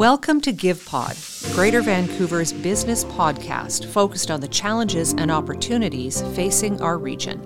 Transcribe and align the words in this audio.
Welcome 0.00 0.40
to 0.40 0.52
GivePod, 0.54 1.54
Greater 1.54 1.82
Vancouver's 1.82 2.54
business 2.54 3.04
podcast 3.04 3.84
focused 3.84 4.30
on 4.30 4.40
the 4.40 4.48
challenges 4.48 5.12
and 5.12 5.30
opportunities 5.30 6.22
facing 6.34 6.80
our 6.80 6.96
region. 6.96 7.38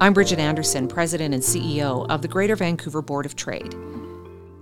I'm 0.00 0.14
Bridgitte 0.14 0.38
Anderson, 0.38 0.88
President 0.88 1.34
and 1.34 1.42
CEO 1.42 2.08
of 2.08 2.22
the 2.22 2.28
Greater 2.28 2.56
Vancouver 2.56 3.02
Board 3.02 3.26
of 3.26 3.36
Trade. 3.36 3.72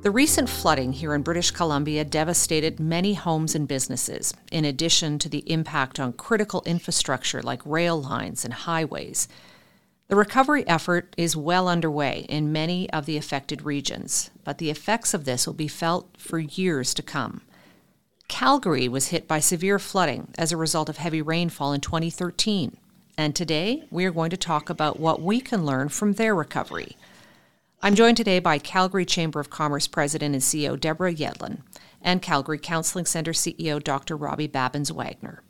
The 0.02 0.10
recent 0.10 0.48
flooding 0.48 0.92
here 0.92 1.14
in 1.14 1.22
British 1.22 1.52
Columbia 1.52 2.04
devastated 2.04 2.80
many 2.80 3.14
homes 3.14 3.54
and 3.54 3.68
businesses, 3.68 4.34
in 4.50 4.64
addition 4.64 5.20
to 5.20 5.28
the 5.28 5.48
impact 5.48 6.00
on 6.00 6.14
critical 6.14 6.64
infrastructure 6.66 7.40
like 7.40 7.64
rail 7.64 8.02
lines 8.02 8.44
and 8.44 8.52
highways. 8.52 9.28
The 10.12 10.16
recovery 10.16 10.68
effort 10.68 11.14
is 11.16 11.34
well 11.38 11.68
underway 11.68 12.26
in 12.28 12.52
many 12.52 12.90
of 12.90 13.06
the 13.06 13.16
affected 13.16 13.62
regions, 13.62 14.28
but 14.44 14.58
the 14.58 14.68
effects 14.68 15.14
of 15.14 15.24
this 15.24 15.46
will 15.46 15.54
be 15.54 15.68
felt 15.68 16.06
for 16.18 16.38
years 16.38 16.92
to 16.92 17.02
come. 17.02 17.40
Calgary 18.28 18.88
was 18.88 19.08
hit 19.08 19.26
by 19.26 19.40
severe 19.40 19.78
flooding 19.78 20.28
as 20.36 20.52
a 20.52 20.58
result 20.58 20.90
of 20.90 20.98
heavy 20.98 21.22
rainfall 21.22 21.72
in 21.72 21.80
2013, 21.80 22.76
and 23.16 23.34
today 23.34 23.84
we 23.90 24.04
are 24.04 24.10
going 24.10 24.28
to 24.28 24.36
talk 24.36 24.68
about 24.68 25.00
what 25.00 25.22
we 25.22 25.40
can 25.40 25.64
learn 25.64 25.88
from 25.88 26.12
their 26.12 26.34
recovery. 26.34 26.94
I'm 27.82 27.94
joined 27.94 28.18
today 28.18 28.38
by 28.38 28.58
Calgary 28.58 29.06
Chamber 29.06 29.40
of 29.40 29.48
Commerce 29.48 29.86
President 29.86 30.34
and 30.34 30.42
CEO 30.42 30.78
Deborah 30.78 31.14
Yedlin 31.14 31.62
and 32.02 32.20
Calgary 32.20 32.58
Counseling 32.58 33.06
Centre 33.06 33.32
CEO 33.32 33.82
Dr. 33.82 34.18
Robbie 34.18 34.46
Babins 34.46 34.92
Wagner. 34.92 35.42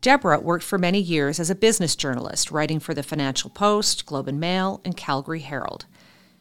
Deborah 0.00 0.40
worked 0.40 0.64
for 0.64 0.78
many 0.78 1.00
years 1.00 1.38
as 1.40 1.50
a 1.50 1.54
business 1.54 1.96
journalist, 1.96 2.50
writing 2.50 2.80
for 2.80 2.94
the 2.94 3.02
Financial 3.02 3.50
Post, 3.50 4.06
Globe 4.06 4.28
and 4.28 4.40
Mail, 4.40 4.80
and 4.84 4.96
Calgary 4.96 5.40
Herald. 5.40 5.86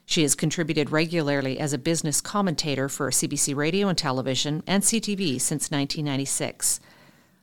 She 0.05 0.22
has 0.22 0.36
contributed 0.36 0.90
regularly 0.90 1.59
as 1.59 1.73
a 1.73 1.78
business 1.78 2.22
commentator 2.22 2.88
for 2.88 3.12
CBC 3.12 3.54
Radio 3.55 3.90
and 3.90 3.98
Television 3.98 4.64
and 4.66 4.81
CTV 4.81 5.42
since 5.42 5.70
1996. 5.70 6.80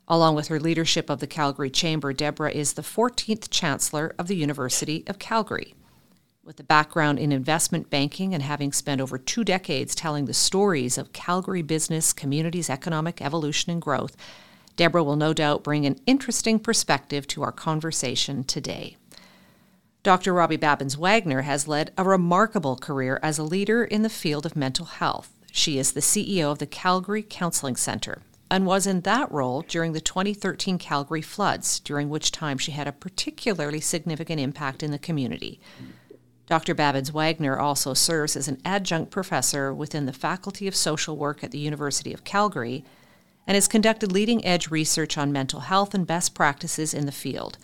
Along 0.09 0.35
with 0.35 0.49
her 0.49 0.59
leadership 0.61 1.11
of 1.11 1.21
the 1.21 1.27
Calgary 1.27 1.71
Chamber, 1.71 2.13
Deborah 2.13 2.51
is 2.51 2.73
the 2.73 2.83
14th 2.83 3.49
Chancellor 3.51 4.15
of 4.19 4.29
the 4.29 4.37
University 4.37 5.05
of 5.07 5.19
Calgary. 5.19 5.75
With 6.43 6.61
a 6.61 6.65
background 6.65 7.19
in 7.19 7.33
investment 7.33 7.89
banking 7.89 8.35
and 8.35 8.43
having 8.43 8.73
spent 8.73 9.01
over 9.01 9.17
two 9.17 9.45
decades 9.45 9.95
telling 9.95 10.27
the 10.27 10.35
stories 10.35 10.99
of 10.99 11.13
Calgary 11.13 11.63
business 11.63 12.13
communities' 12.13 12.69
economic 12.69 13.23
evolution 13.23 13.73
and 13.73 13.81
growth, 13.81 14.17
Deborah 14.77 15.05
will 15.05 15.17
no 15.17 15.33
doubt 15.33 15.63
bring 15.63 15.87
an 15.87 16.01
interesting 16.07 16.59
perspective 16.59 17.27
to 17.29 17.43
our 17.43 17.53
conversation 17.53 18.45
today. 18.45 18.97
Dr. 20.03 20.35
Robbie 20.35 20.59
Babins 20.59 20.99
Wagner 20.99 21.43
has 21.43 21.67
led 21.67 21.93
a 21.97 22.05
remarkable 22.05 22.77
career 22.77 23.19
as 23.23 23.39
a 23.39 23.43
leader 23.43 23.85
in 23.85 24.03
the 24.03 24.11
field 24.11 24.45
of 24.45 24.57
mental 24.57 24.87
health. 24.87 25.33
She 25.51 25.79
is 25.79 25.93
the 25.93 26.01
CEO 26.01 26.51
of 26.51 26.59
the 26.59 26.67
Calgary 26.67 27.23
Counseling 27.23 27.77
Centre 27.77 28.23
and 28.51 28.67
was 28.67 28.87
in 28.87 29.01
that 29.01 29.33
role 29.33 29.63
during 29.63 29.93
the 29.93 30.01
2013 30.01 30.79
Calgary 30.79 31.23
floods, 31.23 31.81
during 31.81 32.09
which 32.11 32.31
time 32.31 32.59
she 32.59 32.73
had 32.73 32.87
a 32.87 32.93
particularly 32.93 33.81
significant 33.81 34.41
impact 34.41 34.83
in 34.83 34.91
the 34.91 34.99
community. 34.99 35.59
Dr. 36.47 36.75
Babins 36.75 37.11
Wagner 37.11 37.59
also 37.59 37.95
serves 37.95 38.37
as 38.37 38.49
an 38.49 38.61
adjunct 38.65 39.11
professor 39.11 39.73
within 39.73 40.05
the 40.05 40.13
Faculty 40.13 40.69
of 40.69 40.77
Social 40.77 41.17
Work 41.17 41.43
at 41.43 41.51
the 41.51 41.59
University 41.59 42.13
of 42.13 42.25
Calgary 42.25 42.85
and 43.47 43.55
has 43.55 43.69
conducted 43.69 44.13
leading 44.13 44.45
edge 44.45 44.71
research 44.71 45.19
on 45.19 45.33
mental 45.33 45.61
health 45.61 45.95
and 45.95 46.07
best 46.07 46.35
practices 46.35 46.95
in 46.95 47.07
the 47.07 47.13
field. 47.13 47.59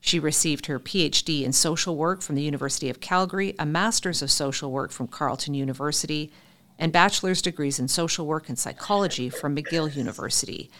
She 0.00 0.18
received 0.18 0.66
her 0.66 0.80
PhD 0.80 1.44
in 1.44 1.52
social 1.52 1.96
work 1.96 2.22
from 2.22 2.34
the 2.34 2.42
University 2.42 2.90
of 2.90 3.00
Calgary, 3.00 3.54
a 3.58 3.64
master's 3.64 4.20
of 4.20 4.30
social 4.30 4.72
work 4.72 4.90
from 4.90 5.06
Carleton 5.06 5.54
University, 5.54 6.32
and 6.78 6.92
bachelor's 6.92 7.40
degrees 7.40 7.78
in 7.78 7.86
social 7.86 8.26
work 8.26 8.48
and 8.48 8.58
psychology 8.58 9.28
from 9.28 9.54
McGill 9.54 9.94
University. 9.94 10.70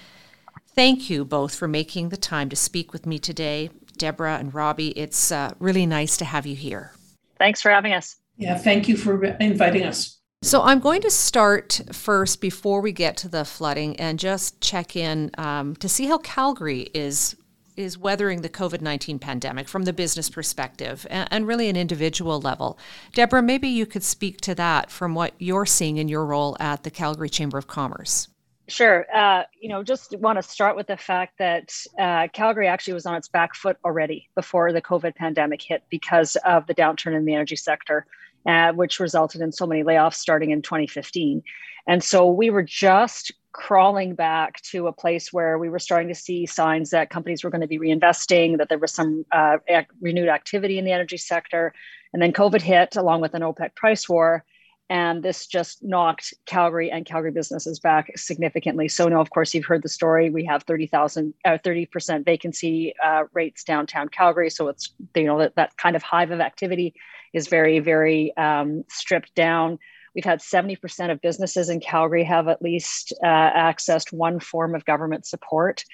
Thank 0.75 1.09
you 1.09 1.25
both 1.25 1.55
for 1.55 1.69
making 1.69 2.09
the 2.09 2.17
time 2.17 2.49
to 2.49 2.57
speak 2.57 2.93
with 2.93 3.07
me 3.07 3.19
today. 3.19 3.71
Deborah 3.97 4.39
and 4.39 4.53
Robbie, 4.53 4.91
it's 4.99 5.31
uh, 5.31 5.55
really 5.59 5.87
nice 5.87 6.17
to 6.17 6.25
have 6.25 6.47
you 6.47 6.57
here. 6.57 6.93
Thanks 7.39 7.61
for 7.61 7.71
having 7.71 7.93
us. 7.93 8.17
Yeah, 8.37 8.57
thank 8.57 8.89
you 8.89 8.97
for 8.97 9.25
inviting 9.25 9.85
us. 9.85 10.19
So 10.45 10.61
I'm 10.63 10.81
going 10.81 11.03
to 11.03 11.11
start 11.11 11.81
first 11.93 12.41
before 12.41 12.81
we 12.81 12.91
get 12.91 13.17
to 13.19 13.29
the 13.29 13.45
flooding 13.45 13.95
and 14.01 14.19
just 14.19 14.61
check 14.61 14.97
in 14.97 15.31
um, 15.39 15.77
to 15.77 15.89
see 15.89 16.07
how 16.07 16.19
Calgary 16.19 16.91
is 16.93 17.37
is 17.77 17.97
weathering 17.97 18.43
the 18.43 18.49
COVID 18.49 18.81
nineteen 18.81 19.21
pandemic 19.21 19.69
from 19.69 19.85
the 19.85 19.93
business 19.93 20.29
perspective 20.29 21.07
and, 21.09 21.29
and, 21.31 21.47
really 21.47 21.69
an 21.69 21.77
individual 21.77 22.41
level. 22.41 22.77
Deborah, 23.15 23.41
maybe 23.41 23.69
you 23.69 23.87
could 23.87 24.03
speak 24.03 24.41
to 24.41 24.55
that 24.57 24.91
from 24.91 25.15
what 25.15 25.33
you're 25.39 25.65
seeing 25.65 25.97
in 25.97 26.09
your 26.09 26.27
role 26.27 26.57
at 26.59 26.83
the 26.83 26.91
Calgary 26.91 27.31
Chamber 27.31 27.57
of 27.57 27.69
Commerce. 27.69 28.29
Sure. 28.69 29.07
Uh, 29.15 29.45
you 29.61 29.69
know, 29.69 29.83
just 29.83 30.19
want 30.19 30.37
to 30.39 30.43
start 30.43 30.77
with 30.77 30.89
the 30.89 30.97
fact 30.97 31.39
that 31.39 31.73
uh, 31.99 32.27
Calgary 32.33 32.67
actually 32.67 32.95
was 32.95 33.07
on 33.07 33.15
its 33.15 33.29
back 33.29 33.55
foot 33.55 33.77
already 33.85 34.29
before 34.35 34.73
the 34.73 34.83
COVID 34.83 35.15
pandemic 35.15 35.63
hit 35.63 35.85
because 35.89 36.37
of 36.45 36.67
the 36.67 36.75
downturn 36.75 37.17
in 37.17 37.25
the 37.25 37.33
energy 37.33 37.57
sector 37.57 38.07
uh, 38.47 38.73
which 38.73 39.01
resulted 39.01 39.41
in 39.41 39.53
so 39.53 39.67
many 39.67 39.83
layoffs 39.83 40.15
starting 40.15 40.51
in 40.51 40.63
2015. 40.63 41.43
And 41.87 42.03
so 42.03 42.27
we 42.27 42.51
were 42.51 42.63
just 42.63 43.33
crawling 43.53 44.15
back 44.15 44.61
to 44.63 44.87
a 44.87 44.93
place 44.93 45.33
where 45.33 45.59
we 45.59 45.69
were 45.69 45.79
starting 45.79 46.09
to 46.09 46.15
see 46.15 46.47
signs 46.47 46.91
that 46.91 47.11
companies 47.11 47.45
were 47.45 47.51
going 47.51 47.61
to 47.61 47.67
be 47.67 47.79
reinvesting, 47.79 48.59
that 48.59 48.69
there 48.69 48.79
was 48.79 48.93
some 48.93 49.27
uh, 49.33 49.59
renewed 50.01 50.29
activity 50.29 50.79
in 50.79 50.85
the 50.85 50.93
energy 50.93 51.19
sector. 51.19 51.75
And 52.13 52.23
then 52.23 52.33
COVID 52.33 52.63
hit 52.63 52.97
along 52.97 53.21
with 53.21 53.35
an 53.35 53.43
OPEC 53.43 53.75
price 53.75 54.09
war. 54.09 54.45
And 54.93 55.23
this 55.23 55.47
just 55.47 55.83
knocked 55.83 56.35
Calgary 56.45 56.91
and 56.91 57.07
Calgary 57.07 57.31
businesses 57.31 57.81
back 57.81 58.13
significantly. 58.15 58.89
So, 58.89 59.09
now, 59.09 59.23
of 59.23 59.31
course, 59.31 59.55
you've 59.55 59.65
heard 59.65 59.83
the 59.83 59.89
story. 59.89 60.29
We 60.29 60.45
have 60.45 60.65
30,000, 60.65 61.33
uh, 61.47 61.57
30% 61.65 62.27
vacancy 62.27 62.93
uh, 63.03 63.23
rates 63.33 63.65
downtown 63.65 64.11
Calgary. 64.11 64.51
So 64.51 64.69
it's, 64.69 64.93
you 65.17 65.25
know, 65.25 65.39
that, 65.39 65.57
that 65.57 65.79
kind 65.79 65.97
of 65.97 66.03
hive 66.03 66.31
of 66.31 66.41
activity 66.41 66.93
is 67.33 67.49
very, 67.49 67.79
very 67.79 68.37
um, 68.37 68.85
stripped 68.91 69.35
down. 69.35 69.79
We've 70.15 70.25
had 70.25 70.41
70% 70.41 71.11
of 71.11 71.21
businesses 71.21 71.69
in 71.69 71.81
Calgary 71.81 72.25
have 72.25 72.49
at 72.49 72.63
least 72.63 73.13
uh, 73.23 73.27
accessed 73.27 74.13
one 74.13 74.41
form 74.41 74.75
of 74.75 74.85
government 74.85 75.27
support. 75.27 75.85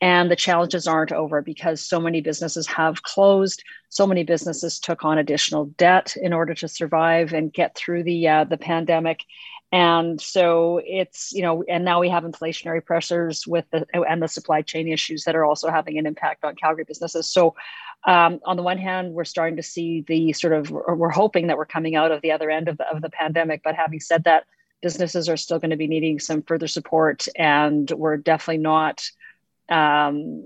And 0.00 0.30
the 0.30 0.36
challenges 0.36 0.86
aren't 0.86 1.12
over 1.12 1.42
because 1.42 1.80
so 1.80 2.00
many 2.00 2.20
businesses 2.20 2.66
have 2.66 3.02
closed. 3.02 3.62
So 3.88 4.06
many 4.06 4.24
businesses 4.24 4.78
took 4.78 5.04
on 5.04 5.18
additional 5.18 5.66
debt 5.66 6.16
in 6.20 6.32
order 6.32 6.54
to 6.54 6.68
survive 6.68 7.32
and 7.32 7.52
get 7.52 7.74
through 7.74 8.02
the, 8.04 8.28
uh, 8.28 8.44
the 8.44 8.58
pandemic. 8.58 9.24
And 9.72 10.20
so 10.20 10.82
it's, 10.84 11.32
you 11.32 11.40
know, 11.40 11.64
and 11.66 11.82
now 11.82 11.98
we 11.98 12.10
have 12.10 12.24
inflationary 12.24 12.84
pressures 12.84 13.46
with 13.46 13.64
the, 13.70 13.86
and 14.06 14.22
the 14.22 14.28
supply 14.28 14.60
chain 14.60 14.86
issues 14.86 15.24
that 15.24 15.34
are 15.34 15.46
also 15.46 15.70
having 15.70 15.98
an 15.98 16.06
impact 16.06 16.44
on 16.44 16.56
Calgary 16.56 16.84
businesses. 16.84 17.30
So 17.32 17.54
um, 18.04 18.40
on 18.44 18.56
the 18.56 18.62
one 18.62 18.78
hand, 18.78 19.14
we're 19.14 19.24
starting 19.24 19.56
to 19.56 19.62
see 19.62 20.04
the 20.06 20.32
sort 20.32 20.52
of, 20.52 20.70
we're 20.70 21.08
hoping 21.10 21.46
that 21.46 21.56
we're 21.56 21.66
coming 21.66 21.94
out 21.96 22.10
of 22.10 22.20
the 22.22 22.32
other 22.32 22.50
end 22.50 22.68
of 22.68 22.76
the, 22.78 22.88
of 22.88 23.02
the 23.02 23.10
pandemic. 23.10 23.62
But 23.62 23.74
having 23.74 24.00
said 24.00 24.24
that, 24.24 24.44
businesses 24.82 25.28
are 25.28 25.36
still 25.36 25.60
going 25.60 25.70
to 25.70 25.76
be 25.76 25.86
needing 25.86 26.18
some 26.18 26.42
further 26.42 26.66
support, 26.66 27.28
and 27.36 27.88
we're 27.92 28.16
definitely 28.16 28.58
not 28.58 29.08
um, 29.68 30.42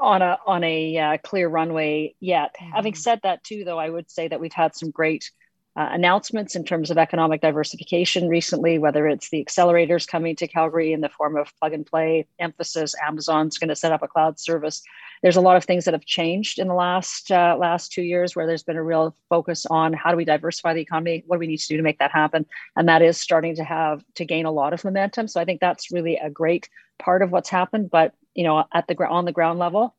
on 0.00 0.22
a 0.22 0.38
on 0.46 0.64
a 0.64 0.98
uh, 0.98 1.18
clear 1.18 1.48
runway 1.48 2.14
yet. 2.18 2.56
Mm-hmm. 2.58 2.72
Having 2.72 2.94
said 2.94 3.20
that, 3.22 3.44
too, 3.44 3.64
though, 3.64 3.78
I 3.78 3.90
would 3.90 4.10
say 4.10 4.28
that 4.28 4.40
we've 4.40 4.52
had 4.52 4.74
some 4.74 4.90
great 4.90 5.30
uh, 5.76 5.90
announcements 5.92 6.56
in 6.56 6.64
terms 6.64 6.90
of 6.90 6.96
economic 6.96 7.42
diversification 7.42 8.28
recently, 8.28 8.78
whether 8.78 9.06
it's 9.06 9.28
the 9.28 9.44
accelerators 9.44 10.08
coming 10.08 10.34
to 10.34 10.48
Calgary 10.48 10.92
in 10.92 11.02
the 11.02 11.08
form 11.10 11.36
of 11.36 11.52
plug 11.58 11.74
and 11.74 11.84
play 11.84 12.26
emphasis, 12.38 12.94
Amazon's 13.06 13.58
going 13.58 13.68
to 13.68 13.76
set 13.76 13.92
up 13.92 14.02
a 14.02 14.08
cloud 14.08 14.40
service. 14.40 14.82
There's 15.22 15.36
a 15.36 15.42
lot 15.42 15.56
of 15.56 15.64
things 15.64 15.84
that 15.84 15.92
have 15.92 16.06
changed 16.06 16.58
in 16.58 16.68
the 16.68 16.74
last 16.74 17.30
uh, 17.30 17.56
last 17.58 17.92
two 17.92 18.02
years 18.02 18.34
where 18.34 18.46
there's 18.46 18.62
been 18.62 18.76
a 18.76 18.82
real 18.82 19.14
focus 19.28 19.66
on 19.66 19.92
how 19.92 20.10
do 20.10 20.16
we 20.16 20.24
diversify 20.24 20.72
the 20.72 20.80
economy, 20.80 21.24
what 21.26 21.36
do 21.36 21.40
we 21.40 21.46
need 21.46 21.58
to 21.58 21.68
do 21.68 21.76
to 21.76 21.82
make 21.82 21.98
that 21.98 22.10
happen, 22.10 22.46
and 22.74 22.88
that 22.88 23.02
is 23.02 23.20
starting 23.20 23.54
to 23.56 23.64
have 23.64 24.02
to 24.14 24.24
gain 24.24 24.46
a 24.46 24.50
lot 24.50 24.72
of 24.72 24.82
momentum. 24.82 25.28
So 25.28 25.40
I 25.40 25.44
think 25.44 25.60
that's 25.60 25.92
really 25.92 26.16
a 26.16 26.30
great 26.30 26.70
part 26.98 27.20
of 27.20 27.32
what's 27.32 27.50
happened. 27.50 27.90
But 27.90 28.14
you 28.34 28.44
know, 28.44 28.64
at 28.72 28.86
the 28.86 28.96
on 29.06 29.26
the 29.26 29.32
ground 29.32 29.58
level, 29.58 29.94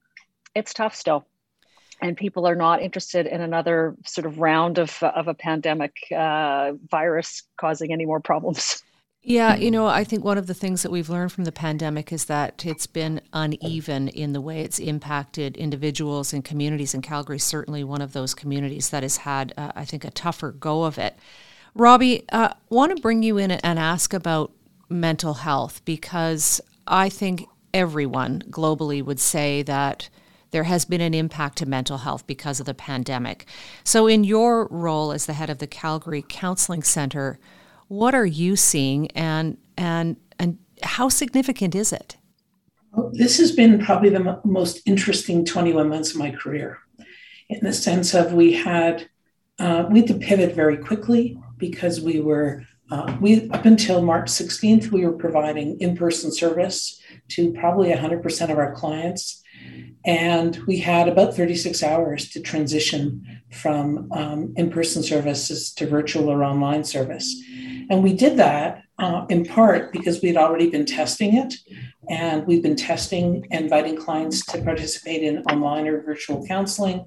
it's 0.55 0.73
tough 0.73 0.95
still 0.95 1.27
and 2.01 2.15
people 2.15 2.47
are 2.47 2.55
not 2.55 2.81
interested 2.81 3.25
in 3.25 3.41
another 3.41 3.95
sort 4.05 4.25
of 4.25 4.39
round 4.39 4.77
of, 4.77 5.01
of 5.01 5.27
a 5.27 5.33
pandemic 5.33 5.95
uh, 6.15 6.73
virus 6.89 7.43
causing 7.57 7.91
any 7.91 8.05
more 8.05 8.19
problems. 8.19 8.83
Yeah, 9.23 9.57
you 9.57 9.71
know, 9.71 9.87
I 9.87 10.05
think 10.05 10.23
one 10.23 10.37
of 10.37 10.47
the 10.47 10.53
things 10.53 10.83
that 10.83 10.89
we've 10.89 11.09
learned 11.09 11.33
from 11.33 11.43
the 11.43 11.51
pandemic 11.51 12.13
is 12.13 12.25
that 12.25 12.65
it's 12.65 12.87
been 12.87 13.19
uneven 13.33 14.07
in 14.07 14.31
the 14.31 14.39
way 14.39 14.61
it's 14.61 14.79
impacted 14.79 15.57
individuals 15.57 16.31
and 16.31 16.45
communities. 16.45 16.93
And 16.93 17.03
Calgary 17.03 17.35
is 17.35 17.43
certainly 17.43 17.83
one 17.83 18.01
of 18.01 18.13
those 18.13 18.33
communities 18.33 18.89
that 18.91 19.03
has 19.03 19.17
had, 19.17 19.53
uh, 19.57 19.73
I 19.75 19.83
think, 19.83 20.05
a 20.05 20.11
tougher 20.11 20.53
go 20.53 20.85
of 20.85 20.97
it. 20.97 21.17
Robbie, 21.75 22.23
uh, 22.29 22.53
want 22.69 22.95
to 22.95 23.01
bring 23.01 23.21
you 23.21 23.37
in 23.37 23.51
and 23.51 23.77
ask 23.77 24.13
about 24.13 24.53
mental 24.87 25.33
health 25.33 25.83
because 25.83 26.61
I 26.87 27.09
think 27.09 27.43
everyone 27.73 28.43
globally 28.49 29.03
would 29.03 29.19
say 29.19 29.61
that 29.63 30.07
there 30.57 30.63
has 30.63 30.85
been 30.85 31.01
an 31.01 31.13
impact 31.13 31.59
to 31.59 31.67
mental 31.67 31.99
health 31.99 32.25
because 32.25 32.59
of 32.59 32.65
the 32.65 32.73
pandemic. 32.73 33.45
So, 33.83 34.07
in 34.07 34.23
your 34.23 34.67
role 34.71 35.11
as 35.11 35.27
the 35.27 35.33
head 35.33 35.51
of 35.51 35.59
the 35.59 35.67
Calgary 35.67 36.25
Counseling 36.27 36.81
Center, 36.81 37.37
what 37.89 38.15
are 38.15 38.25
you 38.25 38.55
seeing, 38.55 39.11
and 39.11 39.59
and 39.77 40.17
And 40.39 40.57
how 40.81 41.09
significant 41.09 41.75
is 41.75 41.93
it? 41.93 42.17
This 43.11 43.37
has 43.37 43.51
been 43.51 43.77
probably 43.85 44.09
the 44.09 44.41
most 44.43 44.81
interesting 44.87 45.45
21 45.45 45.89
months 45.89 46.09
of 46.13 46.17
my 46.17 46.31
career 46.31 46.79
in 47.49 47.59
the 47.61 47.71
sense 47.71 48.15
of 48.15 48.33
we 48.33 48.53
had 48.53 49.07
uh, 49.59 49.85
we 49.91 49.99
had 49.99 50.07
to 50.07 50.15
pivot 50.15 50.55
very 50.55 50.77
quickly 50.77 51.39
because 51.57 52.01
we 52.01 52.19
were 52.19 52.63
uh, 52.89 53.15
we 53.21 53.47
up 53.51 53.65
until 53.65 54.01
March 54.01 54.27
16th 54.31 54.91
we 54.91 55.05
were 55.05 55.17
providing 55.25 55.79
in-person 55.79 56.31
service 56.31 56.99
to 57.27 57.53
probably 57.53 57.89
100% 57.91 58.51
of 58.51 58.57
our 58.57 58.73
clients 58.73 59.43
and 60.05 60.57
we 60.67 60.77
had 60.77 61.07
about 61.07 61.35
36 61.35 61.83
hours 61.83 62.29
to 62.29 62.41
transition 62.41 63.41
from 63.51 64.11
um, 64.11 64.53
in-person 64.55 65.03
services 65.03 65.73
to 65.73 65.87
virtual 65.87 66.29
or 66.29 66.43
online 66.43 66.83
service 66.83 67.35
and 67.89 68.03
we 68.03 68.13
did 68.13 68.37
that 68.37 68.83
uh, 68.99 69.25
in 69.29 69.45
part 69.45 69.91
because 69.91 70.21
we'd 70.21 70.37
already 70.37 70.69
been 70.69 70.85
testing 70.85 71.35
it 71.37 71.53
and 72.09 72.45
we've 72.47 72.63
been 72.63 72.75
testing 72.75 73.45
inviting 73.51 73.95
clients 73.95 74.45
to 74.45 74.61
participate 74.61 75.23
in 75.23 75.43
online 75.43 75.87
or 75.87 76.01
virtual 76.01 76.45
counseling 76.47 77.05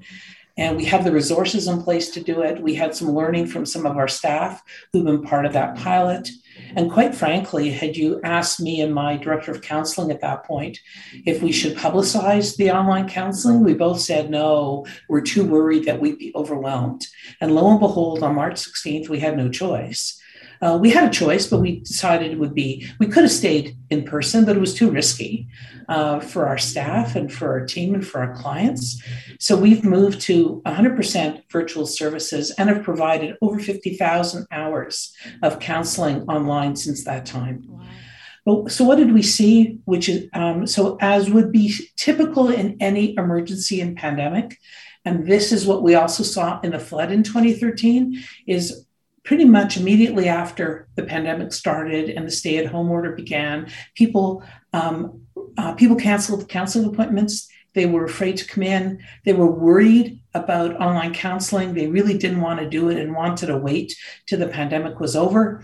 and 0.61 0.77
we 0.77 0.85
have 0.85 1.05
the 1.05 1.13
resources 1.13 1.69
in 1.69 1.83
place 1.83 2.11
to 2.11 2.23
do 2.23 2.43
it. 2.43 2.61
We 2.61 2.75
had 2.75 2.95
some 2.95 3.13
learning 3.13 3.47
from 3.47 3.65
some 3.65 3.87
of 3.87 3.97
our 3.97 4.09
staff 4.09 4.63
who've 4.93 5.05
been 5.05 5.23
part 5.23 5.47
of 5.47 5.55
that 5.55 5.77
pilot. 5.77 6.29
And 6.77 6.91
quite 6.91 7.15
frankly, 7.15 7.71
had 7.71 7.97
you 7.97 8.21
asked 8.23 8.61
me 8.61 8.81
and 8.81 8.95
my 8.95 9.17
director 9.17 9.51
of 9.51 9.63
counseling 9.63 10.11
at 10.11 10.21
that 10.21 10.45
point 10.45 10.79
if 11.25 11.43
we 11.43 11.53
should 11.53 11.77
publicize 11.77 12.57
the 12.57 12.71
online 12.71 13.09
counseling, 13.09 13.65
we 13.65 13.75
both 13.75 14.01
said 14.01 14.31
no, 14.31 14.87
we're 15.09 15.21
too 15.21 15.45
worried 15.45 15.85
that 15.85 16.01
we'd 16.01 16.19
be 16.19 16.33
overwhelmed. 16.35 17.07
And 17.41 17.55
lo 17.55 17.71
and 17.71 17.81
behold, 17.81 18.23
on 18.23 18.35
March 18.35 18.57
16th, 18.57 19.09
we 19.09 19.21
had 19.21 19.37
no 19.37 19.49
choice. 19.49 20.20
Uh, 20.63 20.79
we 20.81 20.91
had 20.91 21.09
a 21.09 21.13
choice, 21.13 21.47
but 21.47 21.61
we 21.61 21.81
decided 21.81 22.31
it 22.31 22.39
would 22.39 22.55
be, 22.55 22.87
we 22.99 23.07
could 23.07 23.23
have 23.23 23.33
stayed 23.33 23.77
in 23.89 24.05
person, 24.05 24.45
but 24.45 24.57
it 24.57 24.61
was 24.61 24.75
too 24.75 24.91
risky 24.91 25.49
uh, 25.89 26.21
for 26.21 26.47
our 26.47 26.59
staff 26.59 27.17
and 27.17 27.33
for 27.33 27.51
our 27.51 27.65
team 27.67 27.95
and 27.95 28.07
for 28.07 28.21
our 28.21 28.35
clients. 28.35 29.03
So 29.39 29.57
we've 29.57 29.85
moved 29.85 30.21
to 30.23 30.61
100% 30.67 31.43
virtual 31.51 31.87
services 31.87 32.51
and 32.53 32.69
have 32.69 32.83
provided 32.83 33.37
over 33.41 33.59
50,000 33.59 34.47
hours 34.51 35.15
of 35.43 35.61
counseling 35.61 36.23
online 36.23 36.77
since 36.77 37.05
that 37.05 37.27
time. 37.27 37.65
Wow. 37.67 38.67
So, 38.69 38.85
what 38.85 38.97
did 38.97 39.13
we 39.13 39.23
see? 39.23 39.79
Which 39.85 40.09
is 40.09 40.29
um, 40.33 40.67
so, 40.67 40.97
as 41.01 41.31
would 41.31 41.53
be 41.53 41.75
typical 41.97 42.49
in 42.49 42.79
any 42.81 43.15
emergency 43.17 43.83
and 43.83 43.97
pandemic, 43.97 44.59
and 45.05 45.27
this 45.27 45.53
is 45.53 45.67
what 45.67 45.83
we 45.83 45.95
also 45.95 46.23
saw 46.23 46.59
in 46.61 46.73
the 46.73 46.79
flood 46.79 47.13
in 47.13 47.23
2013 47.23 48.23
is 48.47 48.87
pretty 49.31 49.45
much 49.45 49.77
immediately 49.77 50.27
after 50.27 50.89
the 50.97 51.05
pandemic 51.05 51.53
started 51.53 52.11
and 52.11 52.27
the 52.27 52.33
stay-at-home 52.33 52.91
order 52.91 53.13
began, 53.13 53.71
people 53.95 54.43
um, 54.73 55.21
uh, 55.57 55.73
people 55.75 55.95
canceled 55.95 56.49
counseling 56.49 56.85
appointments. 56.85 57.49
They 57.77 57.87
were 57.87 58.05
afraid 58.05 58.39
to 58.39 58.45
come 58.45 58.65
in. 58.65 59.01
They 59.25 59.33
were 59.33 59.49
worried 59.49 60.21
about 60.35 60.81
online 60.81 61.15
counseling. 61.15 61.75
They 61.75 61.87
really 61.87 62.19
didn't 62.19 62.41
want 62.41 62.59
to 62.59 62.69
do 62.69 62.89
it 62.89 62.99
and 62.99 63.15
wanted 63.15 63.47
to 63.47 63.57
wait 63.57 63.95
till 64.27 64.41
the 64.41 64.49
pandemic 64.49 64.99
was 64.99 65.15
over. 65.15 65.63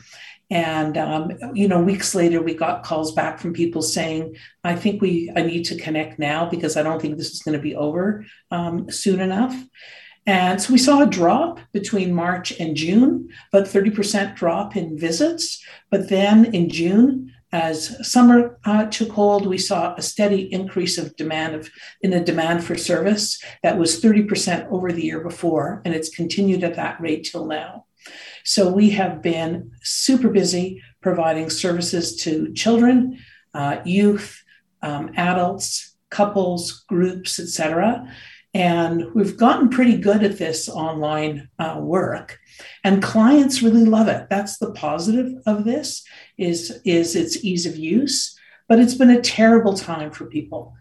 And 0.48 0.96
um, 0.96 1.32
you 1.52 1.66
know, 1.66 1.82
weeks 1.82 2.14
later, 2.14 2.40
we 2.40 2.54
got 2.54 2.84
calls 2.84 3.14
back 3.14 3.40
from 3.40 3.52
people 3.52 3.82
saying, 3.82 4.36
"I 4.62 4.76
think 4.76 5.02
we 5.02 5.32
I 5.34 5.42
need 5.42 5.64
to 5.64 5.76
connect 5.76 6.20
now 6.20 6.48
because 6.48 6.76
I 6.76 6.84
don't 6.84 7.02
think 7.02 7.16
this 7.16 7.32
is 7.32 7.42
going 7.42 7.58
to 7.58 7.68
be 7.68 7.74
over 7.74 8.24
um, 8.52 8.88
soon 8.92 9.18
enough." 9.18 9.56
And 10.26 10.60
so 10.60 10.72
we 10.72 10.78
saw 10.78 11.02
a 11.02 11.06
drop 11.06 11.60
between 11.72 12.12
March 12.12 12.52
and 12.58 12.76
June, 12.76 13.28
about 13.52 13.68
30% 13.68 14.34
drop 14.34 14.76
in 14.76 14.98
visits. 14.98 15.64
But 15.90 16.08
then 16.08 16.46
in 16.46 16.68
June, 16.68 17.32
as 17.52 18.10
summer 18.10 18.58
uh, 18.64 18.86
took 18.86 19.10
hold, 19.12 19.46
we 19.46 19.56
saw 19.56 19.94
a 19.94 20.02
steady 20.02 20.52
increase 20.52 20.98
of 20.98 21.16
demand 21.16 21.54
of 21.54 21.70
in 22.02 22.10
the 22.10 22.20
demand 22.20 22.64
for 22.64 22.76
service 22.76 23.40
that 23.62 23.78
was 23.78 24.02
30% 24.02 24.68
over 24.70 24.90
the 24.90 25.04
year 25.04 25.20
before, 25.20 25.80
and 25.84 25.94
it's 25.94 26.14
continued 26.14 26.64
at 26.64 26.74
that 26.74 27.00
rate 27.00 27.24
till 27.24 27.46
now. 27.46 27.84
So 28.44 28.70
we 28.70 28.90
have 28.90 29.22
been 29.22 29.72
super 29.82 30.28
busy 30.28 30.82
providing 31.00 31.50
services 31.50 32.16
to 32.24 32.52
children, 32.52 33.18
uh, 33.54 33.78
youth, 33.84 34.42
um, 34.82 35.12
adults, 35.16 35.96
couples, 36.10 36.84
groups, 36.88 37.38
etc. 37.38 38.12
And 38.56 39.12
we've 39.12 39.36
gotten 39.36 39.68
pretty 39.68 39.98
good 39.98 40.24
at 40.24 40.38
this 40.38 40.66
online 40.66 41.50
uh, 41.58 41.76
work. 41.78 42.38
And 42.82 43.02
clients 43.02 43.60
really 43.60 43.84
love 43.84 44.08
it. 44.08 44.28
That's 44.30 44.56
the 44.56 44.72
positive 44.72 45.30
of 45.44 45.64
this 45.64 46.02
is, 46.38 46.80
is 46.86 47.14
its 47.14 47.44
ease 47.44 47.66
of 47.66 47.76
use. 47.76 48.34
But 48.66 48.78
it's 48.78 48.94
been 48.94 49.10
a 49.10 49.20
terrible 49.20 49.74
time 49.74 50.10
for 50.10 50.24
people 50.24 50.72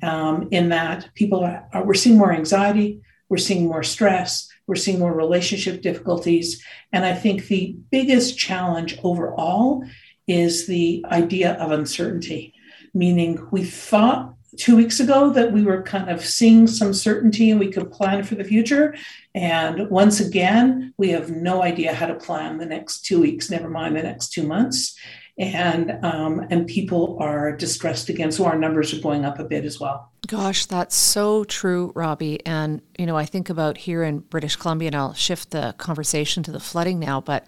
um, 0.00 0.46
in 0.52 0.68
that 0.68 1.12
people 1.16 1.42
are, 1.42 1.68
are, 1.72 1.84
we're 1.84 1.94
seeing 1.94 2.16
more 2.16 2.32
anxiety, 2.32 3.00
we're 3.28 3.38
seeing 3.38 3.66
more 3.66 3.82
stress, 3.82 4.48
we're 4.68 4.76
seeing 4.76 5.00
more 5.00 5.12
relationship 5.12 5.82
difficulties. 5.82 6.62
And 6.92 7.04
I 7.04 7.14
think 7.14 7.48
the 7.48 7.76
biggest 7.90 8.38
challenge 8.38 8.96
overall 9.02 9.82
is 10.28 10.68
the 10.68 11.04
idea 11.10 11.54
of 11.54 11.72
uncertainty, 11.72 12.54
meaning 12.94 13.44
we 13.50 13.64
thought 13.64 14.34
two 14.56 14.76
weeks 14.76 15.00
ago 15.00 15.30
that 15.30 15.52
we 15.52 15.62
were 15.62 15.82
kind 15.82 16.10
of 16.10 16.24
seeing 16.24 16.66
some 16.66 16.94
certainty 16.94 17.50
and 17.50 17.60
we 17.60 17.70
could 17.70 17.90
plan 17.90 18.22
for 18.24 18.34
the 18.34 18.44
future. 18.44 18.94
And 19.34 19.90
once 19.90 20.20
again, 20.20 20.94
we 20.96 21.10
have 21.10 21.30
no 21.30 21.62
idea 21.62 21.94
how 21.94 22.06
to 22.06 22.14
plan 22.14 22.58
the 22.58 22.66
next 22.66 23.04
two 23.04 23.20
weeks, 23.20 23.50
never 23.50 23.68
mind 23.68 23.96
the 23.96 24.02
next 24.02 24.32
two 24.32 24.46
months. 24.46 24.98
And 25.36 25.98
um, 26.04 26.46
and 26.50 26.64
people 26.64 27.18
are 27.20 27.50
distressed 27.50 28.08
again. 28.08 28.30
So 28.30 28.44
our 28.44 28.56
numbers 28.56 28.94
are 28.94 29.00
going 29.00 29.24
up 29.24 29.40
a 29.40 29.44
bit 29.44 29.64
as 29.64 29.80
well. 29.80 30.12
Gosh, 30.28 30.66
that's 30.66 30.94
so 30.94 31.42
true, 31.42 31.90
Robbie. 31.96 32.44
And 32.46 32.80
you 32.96 33.06
know, 33.06 33.16
I 33.16 33.24
think 33.24 33.50
about 33.50 33.76
here 33.76 34.04
in 34.04 34.20
British 34.20 34.54
Columbia, 34.54 34.88
and 34.88 34.96
I'll 34.96 35.14
shift 35.14 35.50
the 35.50 35.74
conversation 35.76 36.44
to 36.44 36.52
the 36.52 36.60
flooding 36.60 37.00
now, 37.00 37.20
but 37.20 37.44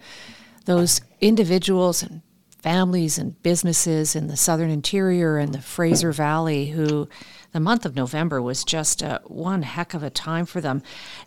those 0.65 0.99
individuals 1.21 2.03
and 2.03 2.21
families 2.59 3.17
and 3.17 3.41
businesses 3.43 4.15
in 4.15 4.27
the 4.27 4.37
southern 4.37 4.69
interior 4.69 5.37
and 5.37 5.53
the 5.53 5.61
Fraser 5.61 6.11
Valley 6.11 6.67
who 6.67 7.07
the 7.51 7.59
month 7.59 7.85
of 7.85 7.95
November 7.95 8.41
was 8.41 8.63
just 8.63 9.01
a, 9.01 9.21
one 9.25 9.61
heck 9.61 9.93
of 9.93 10.03
a 10.03 10.09
time 10.09 10.45
for 10.45 10.61
them. 10.61 10.81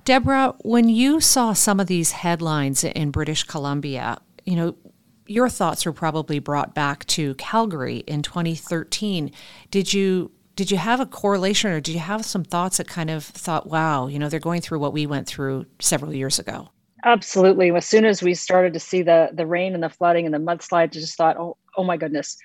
Deborah, 0.05 0.55
when 0.62 0.88
you 0.88 1.21
saw 1.21 1.53
some 1.53 1.81
of 1.81 1.87
these 1.87 2.12
headlines 2.12 2.85
in 2.85 3.11
British 3.11 3.44
Columbia, 3.44 4.19
you 4.44 4.56
know, 4.56 4.77
your 5.27 5.49
thoughts 5.49 5.87
were 5.87 5.93
probably 5.93 6.41
brought 6.41 6.75
back 6.75 7.06
to 7.06 7.35
Calgary 7.37 7.99
in 7.99 8.23
2013. 8.23 9.31
Did 9.71 9.93
you 9.93 10.32
did 10.56 10.70
you 10.70 10.77
have 10.77 11.01
a 11.01 11.06
correlation 11.06 11.70
or 11.70 11.81
did 11.81 11.94
you 11.94 12.01
have 12.01 12.25
some 12.25 12.44
thoughts 12.44 12.77
that 12.77 12.89
kind 12.89 13.08
of 13.08 13.25
thought, 13.25 13.67
wow, 13.67 14.08
you 14.08 14.19
know, 14.19 14.29
they're 14.29 14.41
going 14.41 14.60
through 14.60 14.81
what 14.81 14.93
we 14.93 15.06
went 15.06 15.27
through 15.27 15.65
several 15.79 16.13
years 16.13 16.39
ago? 16.39 16.69
Absolutely. 17.05 17.71
As 17.71 17.87
soon 17.87 18.05
as 18.05 18.23
we 18.23 18.35
started 18.35 18.73
to 18.75 18.81
see 18.81 19.03
the 19.03 19.31
the 19.33 19.47
rain 19.47 19.75
and 19.75 19.83
the 19.83 19.89
flooding 19.89 20.27
and 20.27 20.35
the 20.35 20.39
mudslides, 20.39 20.83
I 20.83 20.87
just 20.87 21.17
thought, 21.17 21.37
oh, 21.37 21.57
oh 21.77 21.85
my 21.85 21.97
goodness, 21.97 22.37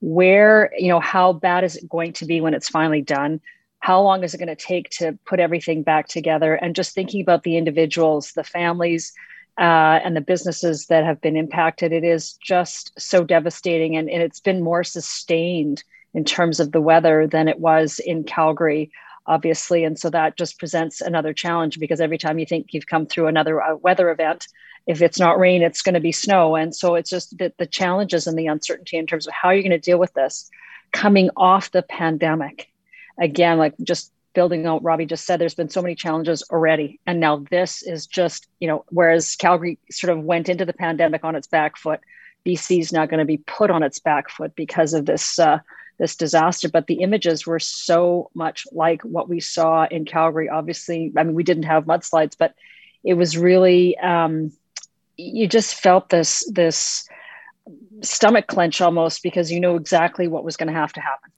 where 0.00 0.72
you 0.78 0.88
know 0.88 1.00
how 1.00 1.32
bad 1.32 1.64
is 1.64 1.76
it 1.76 1.88
going 1.88 2.12
to 2.14 2.24
be 2.24 2.40
when 2.40 2.54
it's 2.54 2.68
finally 2.68 3.02
done? 3.02 3.40
How 3.80 4.00
long 4.02 4.22
is 4.24 4.34
it 4.34 4.38
going 4.38 4.48
to 4.48 4.56
take 4.56 4.90
to 4.90 5.18
put 5.26 5.40
everything 5.40 5.82
back 5.82 6.08
together? 6.08 6.54
And 6.54 6.74
just 6.76 6.94
thinking 6.94 7.20
about 7.20 7.42
the 7.42 7.56
individuals, 7.56 8.32
the 8.32 8.44
families, 8.44 9.12
uh, 9.58 10.00
and 10.04 10.16
the 10.16 10.20
businesses 10.20 10.86
that 10.86 11.04
have 11.04 11.20
been 11.20 11.36
impacted, 11.36 11.92
it 11.92 12.04
is 12.04 12.34
just 12.34 12.92
so 12.98 13.24
devastating, 13.24 13.96
and, 13.96 14.08
and 14.08 14.22
it's 14.22 14.40
been 14.40 14.62
more 14.62 14.84
sustained 14.84 15.82
in 16.14 16.24
terms 16.24 16.60
of 16.60 16.72
the 16.72 16.80
weather 16.80 17.26
than 17.26 17.48
it 17.48 17.60
was 17.60 17.98
in 18.00 18.24
Calgary 18.24 18.90
obviously. 19.30 19.84
And 19.84 19.96
so 19.96 20.10
that 20.10 20.36
just 20.36 20.58
presents 20.58 21.00
another 21.00 21.32
challenge 21.32 21.78
because 21.78 22.00
every 22.00 22.18
time 22.18 22.40
you 22.40 22.46
think 22.46 22.74
you've 22.74 22.88
come 22.88 23.06
through 23.06 23.28
another 23.28 23.62
uh, 23.62 23.76
weather 23.76 24.10
event, 24.10 24.48
if 24.88 25.00
it's 25.00 25.20
not 25.20 25.38
rain, 25.38 25.62
it's 25.62 25.82
going 25.82 25.94
to 25.94 26.00
be 26.00 26.10
snow. 26.10 26.56
And 26.56 26.74
so 26.74 26.96
it's 26.96 27.08
just 27.08 27.38
the, 27.38 27.52
the 27.56 27.66
challenges 27.66 28.26
and 28.26 28.36
the 28.36 28.48
uncertainty 28.48 28.96
in 28.96 29.06
terms 29.06 29.28
of 29.28 29.32
how 29.32 29.50
you're 29.50 29.62
going 29.62 29.70
to 29.70 29.78
deal 29.78 29.98
with 29.98 30.12
this 30.14 30.50
coming 30.90 31.30
off 31.36 31.70
the 31.70 31.82
pandemic. 31.82 32.72
Again, 33.20 33.56
like 33.56 33.74
just 33.84 34.12
building 34.34 34.66
on 34.66 34.82
Robbie 34.82 35.06
just 35.06 35.26
said, 35.26 35.40
there's 35.40 35.54
been 35.54 35.68
so 35.68 35.82
many 35.82 35.94
challenges 35.94 36.42
already. 36.50 36.98
And 37.06 37.20
now 37.20 37.44
this 37.52 37.84
is 37.84 38.08
just, 38.08 38.48
you 38.58 38.66
know, 38.66 38.84
whereas 38.88 39.36
Calgary 39.36 39.78
sort 39.92 40.16
of 40.16 40.24
went 40.24 40.48
into 40.48 40.64
the 40.64 40.72
pandemic 40.72 41.24
on 41.24 41.36
its 41.36 41.46
back 41.46 41.76
foot, 41.76 42.00
BC 42.44 42.80
is 42.80 42.92
now 42.92 43.06
going 43.06 43.20
to 43.20 43.24
be 43.24 43.36
put 43.36 43.70
on 43.70 43.84
its 43.84 44.00
back 44.00 44.28
foot 44.28 44.56
because 44.56 44.92
of 44.92 45.06
this 45.06 45.38
uh, 45.38 45.60
this 46.00 46.16
disaster, 46.16 46.68
but 46.68 46.86
the 46.86 47.02
images 47.02 47.46
were 47.46 47.58
so 47.58 48.30
much 48.34 48.66
like 48.72 49.02
what 49.02 49.28
we 49.28 49.38
saw 49.38 49.86
in 49.88 50.06
Calgary. 50.06 50.48
Obviously, 50.48 51.12
I 51.16 51.22
mean, 51.22 51.34
we 51.34 51.44
didn't 51.44 51.64
have 51.64 51.84
mudslides, 51.84 52.36
but 52.38 52.54
it 53.04 53.14
was 53.14 53.36
really 53.36 53.98
um, 53.98 54.50
you 55.18 55.46
just 55.46 55.74
felt 55.74 56.08
this 56.08 56.50
this 56.50 57.06
stomach 58.00 58.46
clench 58.46 58.80
almost 58.80 59.22
because 59.22 59.52
you 59.52 59.60
know 59.60 59.76
exactly 59.76 60.26
what 60.26 60.42
was 60.42 60.56
going 60.56 60.72
to 60.72 60.78
have 60.78 60.92
to 60.94 61.00
happen. 61.00 61.30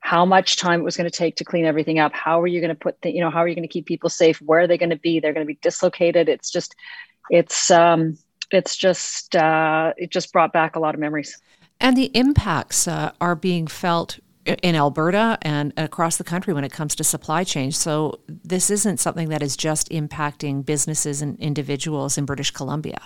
How 0.00 0.26
much 0.26 0.58
time 0.58 0.80
it 0.80 0.84
was 0.84 0.98
going 0.98 1.10
to 1.10 1.16
take 1.16 1.36
to 1.36 1.44
clean 1.44 1.64
everything 1.64 1.98
up. 1.98 2.12
How 2.12 2.42
are 2.42 2.46
you 2.46 2.60
going 2.60 2.68
to 2.68 2.78
put 2.78 3.00
the 3.00 3.10
you 3.10 3.22
know 3.22 3.30
how 3.30 3.38
are 3.38 3.48
you 3.48 3.54
going 3.54 3.66
to 3.66 3.72
keep 3.72 3.86
people 3.86 4.10
safe? 4.10 4.42
Where 4.42 4.60
are 4.60 4.66
they 4.66 4.78
going 4.78 4.90
to 4.90 4.96
be? 4.96 5.20
They're 5.20 5.32
going 5.32 5.46
to 5.46 5.52
be 5.52 5.58
dislocated. 5.62 6.28
It's 6.28 6.50
just 6.50 6.76
it's 7.30 7.70
um 7.70 8.18
it's 8.52 8.76
just 8.76 9.34
uh 9.34 9.94
it 9.96 10.10
just 10.10 10.34
brought 10.34 10.52
back 10.52 10.76
a 10.76 10.80
lot 10.80 10.94
of 10.94 11.00
memories 11.00 11.40
And 11.80 11.96
the 11.96 12.10
impacts 12.14 12.88
uh, 12.88 13.12
are 13.20 13.34
being 13.34 13.66
felt 13.66 14.18
in 14.46 14.74
Alberta 14.76 15.38
and 15.42 15.72
across 15.76 16.16
the 16.16 16.24
country 16.24 16.54
when 16.54 16.64
it 16.64 16.72
comes 16.72 16.94
to 16.94 17.04
supply 17.04 17.44
chain. 17.44 17.72
So 17.72 18.20
this 18.28 18.70
isn't 18.70 19.00
something 19.00 19.28
that 19.28 19.42
is 19.42 19.56
just 19.56 19.90
impacting 19.90 20.64
businesses 20.64 21.20
and 21.20 21.38
individuals 21.38 22.16
in 22.16 22.24
British 22.24 22.50
Columbia. 22.50 23.00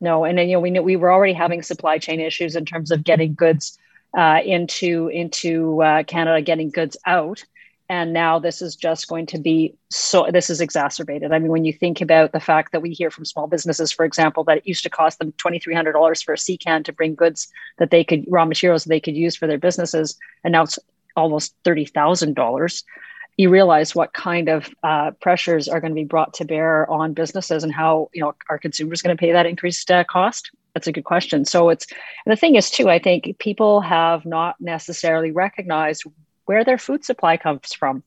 No, 0.00 0.24
and 0.24 0.38
then, 0.38 0.48
you 0.48 0.56
know 0.56 0.60
we 0.60 0.70
knew 0.70 0.82
we 0.82 0.96
were 0.96 1.12
already 1.12 1.34
having 1.34 1.62
supply 1.62 1.98
chain 1.98 2.20
issues 2.20 2.56
in 2.56 2.64
terms 2.64 2.90
of 2.90 3.04
getting 3.04 3.34
goods 3.34 3.78
uh, 4.16 4.40
into 4.44 5.08
into 5.08 5.82
uh, 5.82 6.02
Canada, 6.04 6.40
getting 6.40 6.70
goods 6.70 6.96
out, 7.06 7.44
and 7.90 8.12
now 8.12 8.38
this 8.38 8.62
is 8.62 8.76
just 8.76 9.08
going 9.08 9.26
to 9.26 9.38
be 9.38 9.74
so. 9.90 10.30
This 10.32 10.48
is 10.48 10.60
exacerbated. 10.60 11.32
I 11.32 11.40
mean, 11.40 11.50
when 11.50 11.64
you 11.64 11.72
think 11.72 12.00
about 12.00 12.30
the 12.30 12.38
fact 12.38 12.70
that 12.70 12.82
we 12.82 12.92
hear 12.92 13.10
from 13.10 13.24
small 13.24 13.48
businesses, 13.48 13.90
for 13.90 14.04
example, 14.04 14.44
that 14.44 14.58
it 14.58 14.66
used 14.66 14.84
to 14.84 14.90
cost 14.90 15.18
them 15.18 15.32
twenty 15.32 15.58
three 15.58 15.74
hundred 15.74 15.92
dollars 15.92 16.22
for 16.22 16.32
a 16.32 16.38
sea 16.38 16.56
can 16.56 16.84
to 16.84 16.92
bring 16.92 17.16
goods 17.16 17.48
that 17.78 17.90
they 17.90 18.04
could 18.04 18.24
raw 18.28 18.44
materials 18.44 18.84
they 18.84 19.00
could 19.00 19.16
use 19.16 19.34
for 19.34 19.48
their 19.48 19.58
businesses, 19.58 20.16
and 20.44 20.52
now 20.52 20.62
it's 20.62 20.78
almost 21.16 21.52
thirty 21.64 21.84
thousand 21.84 22.34
dollars 22.34 22.84
you 23.36 23.48
realize 23.48 23.94
what 23.94 24.12
kind 24.12 24.48
of 24.48 24.68
uh, 24.82 25.12
pressures 25.22 25.66
are 25.66 25.80
going 25.80 25.92
to 25.92 25.94
be 25.94 26.04
brought 26.04 26.34
to 26.34 26.44
bear 26.44 26.88
on 26.90 27.14
businesses 27.14 27.64
and 27.64 27.72
how 27.72 28.08
you 28.12 28.20
know 28.20 28.34
are 28.48 28.58
consumers 28.58 29.02
going 29.02 29.16
to 29.16 29.20
pay 29.20 29.32
that 29.32 29.46
increased 29.46 29.90
uh, 29.90 30.04
cost 30.04 30.50
that's 30.74 30.86
a 30.86 30.92
good 30.92 31.04
question 31.04 31.44
so 31.44 31.70
it's 31.70 31.86
and 32.24 32.32
the 32.32 32.36
thing 32.36 32.54
is 32.54 32.70
too 32.70 32.88
i 32.88 32.98
think 32.98 33.36
people 33.38 33.80
have 33.80 34.24
not 34.24 34.60
necessarily 34.60 35.32
recognized 35.32 36.04
where 36.50 36.64
their 36.64 36.78
food 36.78 37.04
supply 37.04 37.36
comes 37.36 37.72
from 37.72 38.02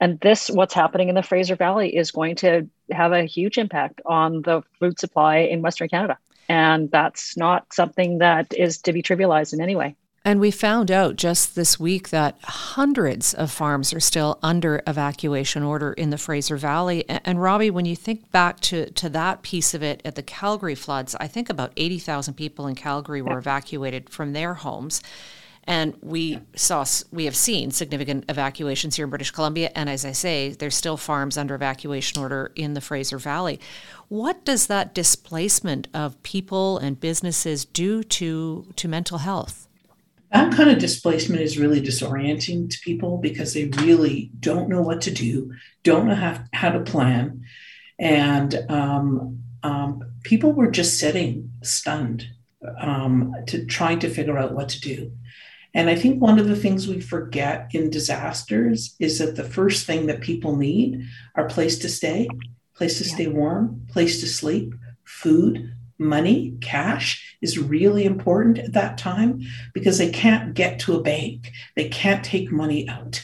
and 0.00 0.18
this 0.18 0.48
what's 0.48 0.74
happening 0.74 1.08
in 1.08 1.14
the 1.14 1.22
fraser 1.22 1.54
valley 1.54 1.94
is 1.94 2.10
going 2.10 2.34
to 2.34 2.68
have 2.90 3.12
a 3.12 3.22
huge 3.22 3.58
impact 3.58 4.00
on 4.04 4.42
the 4.42 4.60
food 4.80 4.98
supply 4.98 5.36
in 5.36 5.62
western 5.62 5.88
canada 5.88 6.18
and 6.48 6.90
that's 6.90 7.36
not 7.36 7.72
something 7.72 8.18
that 8.18 8.52
is 8.54 8.78
to 8.78 8.92
be 8.92 9.02
trivialized 9.02 9.52
in 9.52 9.60
any 9.60 9.76
way 9.76 9.94
and 10.24 10.40
we 10.40 10.50
found 10.50 10.90
out 10.90 11.14
just 11.14 11.54
this 11.54 11.78
week 11.78 12.08
that 12.08 12.36
hundreds 12.42 13.32
of 13.32 13.52
farms 13.52 13.92
are 13.92 14.00
still 14.00 14.40
under 14.42 14.82
evacuation 14.84 15.62
order 15.62 15.92
in 15.92 16.10
the 16.10 16.18
Fraser 16.18 16.56
Valley. 16.56 17.08
And 17.08 17.40
Robbie, 17.40 17.70
when 17.70 17.84
you 17.84 17.94
think 17.94 18.32
back 18.32 18.58
to, 18.62 18.90
to 18.90 19.08
that 19.10 19.42
piece 19.42 19.72
of 19.72 19.84
it 19.84 20.02
at 20.04 20.16
the 20.16 20.24
Calgary 20.24 20.74
floods, 20.74 21.14
I 21.20 21.28
think 21.28 21.48
about 21.48 21.72
80,000 21.76 22.34
people 22.34 22.66
in 22.66 22.74
Calgary 22.74 23.22
were 23.22 23.38
evacuated 23.38 24.10
from 24.10 24.32
their 24.32 24.54
homes. 24.54 25.00
And 25.66 25.94
we 26.00 26.40
saw, 26.54 26.84
we 27.10 27.24
have 27.24 27.36
seen 27.36 27.70
significant 27.70 28.24
evacuations 28.28 28.96
here 28.96 29.04
in 29.04 29.10
British 29.10 29.32
Columbia. 29.32 29.72
And 29.74 29.90
as 29.90 30.04
I 30.04 30.12
say, 30.12 30.50
there's 30.50 30.76
still 30.76 30.96
farms 30.96 31.36
under 31.36 31.54
evacuation 31.54 32.22
order 32.22 32.52
in 32.54 32.74
the 32.74 32.80
Fraser 32.80 33.18
Valley. 33.18 33.58
What 34.08 34.44
does 34.44 34.68
that 34.68 34.94
displacement 34.94 35.88
of 35.92 36.22
people 36.22 36.78
and 36.78 37.00
businesses 37.00 37.64
do 37.64 38.04
to, 38.04 38.72
to 38.76 38.88
mental 38.88 39.18
health? 39.18 39.66
that 40.32 40.52
kind 40.54 40.70
of 40.70 40.78
displacement 40.78 41.40
is 41.40 41.58
really 41.58 41.80
disorienting 41.80 42.68
to 42.68 42.78
people 42.80 43.18
because 43.18 43.54
they 43.54 43.66
really 43.82 44.30
don't 44.40 44.68
know 44.68 44.82
what 44.82 45.00
to 45.02 45.10
do, 45.10 45.52
don't 45.82 46.06
know 46.06 46.14
how, 46.14 46.42
how 46.52 46.70
to 46.70 46.80
plan. 46.80 47.44
And 47.98 48.54
um, 48.68 49.42
um, 49.62 50.02
people 50.24 50.52
were 50.52 50.70
just 50.70 50.98
sitting 50.98 51.52
stunned 51.62 52.28
um, 52.78 53.34
to 53.46 53.64
trying 53.66 54.00
to 54.00 54.10
figure 54.10 54.36
out 54.36 54.52
what 54.52 54.68
to 54.70 54.80
do. 54.80 55.12
And 55.76 55.90
I 55.90 55.94
think 55.94 56.22
one 56.22 56.38
of 56.38 56.48
the 56.48 56.56
things 56.56 56.88
we 56.88 57.00
forget 57.00 57.68
in 57.74 57.90
disasters 57.90 58.96
is 58.98 59.18
that 59.18 59.36
the 59.36 59.44
first 59.44 59.86
thing 59.86 60.06
that 60.06 60.22
people 60.22 60.56
need 60.56 61.06
are 61.34 61.50
place 61.50 61.78
to 61.80 61.90
stay, 61.90 62.28
place 62.74 62.96
to 62.96 63.04
yeah. 63.04 63.14
stay 63.14 63.26
warm, 63.26 63.82
place 63.90 64.20
to 64.20 64.26
sleep, 64.26 64.74
food, 65.04 65.74
money, 65.98 66.56
cash 66.62 67.36
is 67.42 67.58
really 67.58 68.06
important 68.06 68.58
at 68.58 68.72
that 68.72 68.96
time 68.96 69.42
because 69.74 69.98
they 69.98 70.10
can't 70.10 70.54
get 70.54 70.78
to 70.80 70.94
a 70.96 71.02
bank. 71.02 71.52
They 71.74 71.90
can't 71.90 72.24
take 72.24 72.50
money 72.50 72.88
out. 72.88 73.22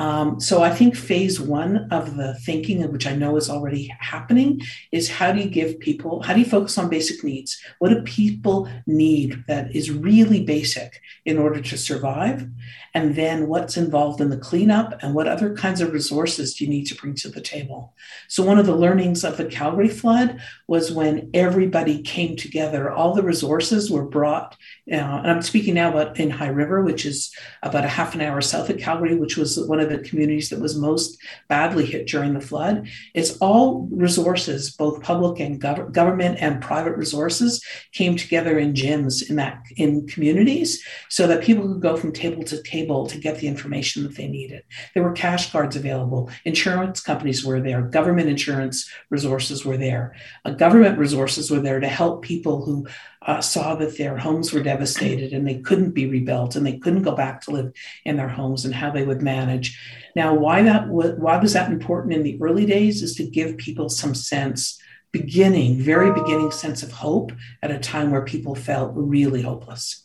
Um, 0.00 0.40
so 0.40 0.62
I 0.62 0.70
think 0.70 0.96
phase 0.96 1.38
one 1.38 1.86
of 1.90 2.16
the 2.16 2.32
thinking, 2.36 2.90
which 2.90 3.06
I 3.06 3.14
know 3.14 3.36
is 3.36 3.50
already 3.50 3.94
happening, 4.00 4.62
is 4.92 5.10
how 5.10 5.30
do 5.30 5.38
you 5.38 5.50
give 5.50 5.78
people, 5.78 6.22
how 6.22 6.32
do 6.32 6.40
you 6.40 6.46
focus 6.46 6.78
on 6.78 6.88
basic 6.88 7.22
needs? 7.22 7.60
What 7.80 7.90
do 7.90 8.00
people 8.00 8.66
need 8.86 9.44
that 9.46 9.76
is 9.76 9.90
really 9.90 10.42
basic 10.42 11.02
in 11.26 11.36
order 11.36 11.60
to 11.60 11.76
survive? 11.76 12.48
And 12.94 13.14
then 13.14 13.48
what's 13.48 13.76
involved 13.76 14.20
in 14.20 14.30
the 14.30 14.36
cleanup 14.36 14.98
and 15.02 15.14
what 15.14 15.28
other 15.28 15.54
kinds 15.54 15.80
of 15.80 15.92
resources 15.92 16.54
do 16.54 16.64
you 16.64 16.70
need 16.70 16.86
to 16.86 16.94
bring 16.94 17.14
to 17.16 17.28
the 17.28 17.40
table? 17.40 17.94
So 18.28 18.42
one 18.42 18.58
of 18.58 18.66
the 18.66 18.74
learnings 18.74 19.24
of 19.24 19.36
the 19.36 19.44
Calgary 19.44 19.88
flood 19.88 20.40
was 20.66 20.90
when 20.90 21.30
everybody 21.32 22.02
came 22.02 22.36
together, 22.36 22.90
all 22.90 23.14
the 23.14 23.22
resources 23.22 23.90
were 23.90 24.04
brought. 24.04 24.56
Uh, 24.90 24.96
and 24.96 25.30
I'm 25.30 25.42
speaking 25.42 25.74
now 25.74 25.90
about 25.90 26.18
in 26.18 26.30
High 26.30 26.48
River, 26.48 26.82
which 26.82 27.06
is 27.06 27.32
about 27.62 27.84
a 27.84 27.88
half 27.88 28.14
an 28.14 28.20
hour 28.20 28.40
south 28.40 28.70
of 28.70 28.78
Calgary, 28.78 29.14
which 29.14 29.36
was 29.36 29.58
one 29.68 29.80
of 29.80 29.88
the 29.88 29.98
communities 29.98 30.48
that 30.50 30.60
was 30.60 30.76
most 30.76 31.18
badly 31.48 31.86
hit 31.86 32.08
during 32.08 32.34
the 32.34 32.40
flood. 32.40 32.88
It's 33.14 33.36
all 33.38 33.88
resources, 33.92 34.70
both 34.72 35.02
public 35.02 35.38
and 35.40 35.60
gov- 35.60 35.92
government 35.92 36.38
and 36.40 36.60
private 36.62 36.96
resources, 36.96 37.64
came 37.92 38.16
together 38.16 38.58
in 38.58 38.74
gyms 38.74 39.28
in 39.28 39.36
that 39.36 39.62
in 39.76 40.06
communities 40.08 40.84
so 41.08 41.26
that 41.26 41.42
people 41.42 41.66
could 41.68 41.82
go 41.82 41.96
from 41.96 42.12
table 42.12 42.42
to 42.44 42.62
table 42.62 42.79
to 42.80 43.18
get 43.18 43.38
the 43.38 43.48
information 43.48 44.02
that 44.02 44.16
they 44.16 44.28
needed. 44.28 44.62
There 44.94 45.02
were 45.02 45.12
cash 45.12 45.50
cards 45.50 45.76
available. 45.76 46.30
Insurance 46.44 47.00
companies 47.00 47.44
were 47.44 47.60
there. 47.60 47.82
Government 47.82 48.28
insurance 48.28 48.90
resources 49.10 49.64
were 49.64 49.76
there. 49.76 50.14
Uh, 50.44 50.50
government 50.52 50.98
resources 50.98 51.50
were 51.50 51.60
there 51.60 51.80
to 51.80 51.88
help 51.88 52.22
people 52.22 52.64
who 52.64 52.86
uh, 53.22 53.40
saw 53.40 53.74
that 53.74 53.98
their 53.98 54.16
homes 54.16 54.52
were 54.52 54.62
devastated 54.62 55.32
and 55.32 55.46
they 55.46 55.58
couldn't 55.58 55.90
be 55.90 56.06
rebuilt 56.06 56.56
and 56.56 56.64
they 56.64 56.78
couldn't 56.78 57.02
go 57.02 57.14
back 57.14 57.40
to 57.42 57.50
live 57.50 57.72
in 58.04 58.16
their 58.16 58.28
homes 58.28 58.64
and 58.64 58.74
how 58.74 58.90
they 58.90 59.04
would 59.04 59.22
manage. 59.22 59.78
Now, 60.16 60.34
why 60.34 60.62
that 60.62 60.88
why 60.88 61.38
was 61.38 61.52
that 61.52 61.70
important 61.70 62.14
in 62.14 62.22
the 62.22 62.38
early 62.40 62.66
days 62.66 63.02
is 63.02 63.14
to 63.16 63.24
give 63.24 63.56
people 63.58 63.88
some 63.88 64.14
sense, 64.14 64.80
beginning, 65.12 65.80
very 65.80 66.12
beginning 66.12 66.50
sense 66.50 66.82
of 66.82 66.92
hope 66.92 67.32
at 67.62 67.70
a 67.70 67.78
time 67.78 68.10
where 68.10 68.24
people 68.24 68.54
felt 68.54 68.92
really 68.94 69.42
hopeless. 69.42 70.02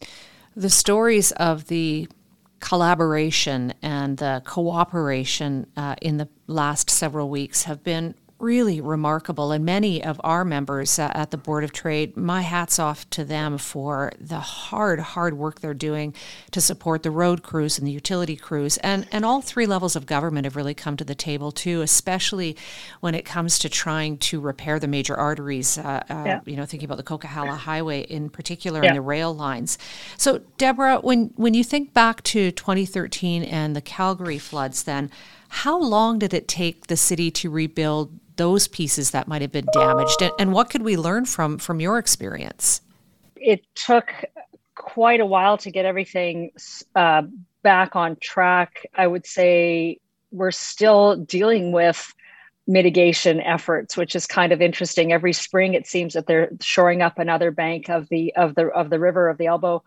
The 0.56 0.70
stories 0.70 1.32
of 1.34 1.68
the 1.68 2.08
collaboration 2.66 3.72
and 3.84 4.18
the 4.18 4.42
cooperation 4.44 5.68
uh, 5.78 5.94
in 6.02 6.18
the 6.18 6.28
last 6.48 6.90
several 6.90 7.30
weeks 7.30 7.64
have 7.64 7.84
been 7.84 8.16
really 8.38 8.82
remarkable. 8.82 9.52
And 9.52 9.64
many 9.64 10.04
of 10.04 10.20
our 10.24 10.44
members 10.44 11.00
uh, 11.00 11.10
at 11.14 11.32
the 11.32 11.38
Board 11.38 11.64
of 11.64 11.72
Trade, 11.72 12.18
my 12.18 12.42
hat's 12.42 12.80
off 12.80 13.10
to 13.12 13.24
them 13.24 13.58
for 13.58 14.12
the 14.20 14.40
hard, 14.40 15.00
hard 15.00 15.38
work 15.38 15.62
they're 15.62 15.74
doing 15.74 16.14
to 16.52 16.60
support 16.60 17.04
the 17.04 17.12
road 17.12 17.44
crews 17.44 17.78
and 17.78 17.88
the 17.88 17.92
utility 17.92 18.36
crews. 18.36 18.78
And, 18.78 19.08
and 19.12 19.24
all 19.24 19.42
three 19.42 19.66
levels 19.66 19.96
of 19.96 20.06
government 20.06 20.46
have 20.46 20.58
really 20.58 20.74
come 20.74 20.98
to 20.98 21.06
the 21.06 21.16
table 21.16 21.52
too, 21.52 21.82
especially 21.82 22.58
when 23.00 23.16
it 23.16 23.24
comes 23.24 23.58
to 23.60 23.70
trying 23.70 24.18
to 24.18 24.42
repair 24.42 24.80
the 24.80 24.88
major 24.88 25.16
arteries, 25.16 25.78
uh, 25.78 26.04
uh, 26.10 26.24
yeah. 26.26 26.42
you 26.46 26.58
know, 26.58 26.66
thinking 26.66 26.88
about 26.88 26.98
the 26.98 27.04
Coquihalla 27.04 27.56
Highway 27.56 28.02
in 28.02 28.30
particular 28.30 28.84
yeah. 28.84 28.90
and 28.90 28.98
the 28.98 29.02
rail 29.02 29.34
lines. 29.34 29.78
So, 30.18 30.40
Deborah, 30.58 31.00
when, 31.00 31.32
when 31.36 31.54
you 31.54 31.64
think 31.64 31.94
back 31.94 32.22
to 32.24 32.52
2013 32.52 33.44
and 33.44 33.76
the 33.76 33.82
Calgary 33.82 34.40
floods, 34.40 34.84
then, 34.84 35.10
how 35.48 35.80
long 35.80 36.20
did 36.20 36.34
it 36.34 36.50
take 36.50 36.88
the 36.88 36.98
city 36.98 37.32
to 37.32 37.50
rebuild 37.50 38.12
those 38.38 38.68
pieces 38.68 39.12
that 39.12 39.28
might 39.28 39.42
have 39.42 39.52
been 39.52 39.68
damaged? 39.74 40.22
And, 40.22 40.32
and 40.40 40.54
what 40.54 40.70
could 40.70 40.82
we 40.82 40.98
learn 40.98 41.26
from 41.26 41.58
from 41.58 41.80
your 41.80 41.98
experience? 41.98 42.82
It 43.36 43.64
took 43.76 44.12
quite 44.76 45.20
a 45.20 45.26
while 45.26 45.58
to 45.60 45.72
get 45.72 45.86
everything 45.86 46.52
uh, 46.96 47.24
back 47.64 47.96
on 47.96 48.18
track. 48.18 48.86
I 48.96 49.08
would 49.08 49.26
say 49.26 50.00
we're 50.32 50.52
still 50.52 51.16
dealing 51.16 51.72
with 51.72 52.14
mitigation 52.68 53.40
efforts 53.42 53.96
which 53.96 54.16
is 54.16 54.26
kind 54.26 54.52
of 54.52 54.62
interesting. 54.62 55.12
Every 55.12 55.34
spring 55.34 55.76
it 55.76 55.86
seems 55.86 56.14
that 56.14 56.26
they're 56.26 56.50
shoring 56.62 57.02
up 57.02 57.20
another 57.20 57.52
bank 57.52 57.90
of 57.90 58.10
the 58.10 58.36
of 58.36 58.56
the 58.56 58.70
of 58.72 58.90
the 58.90 59.00
river 59.00 59.30
of 59.30 59.38
the 59.38 59.46
elbow 59.46 59.84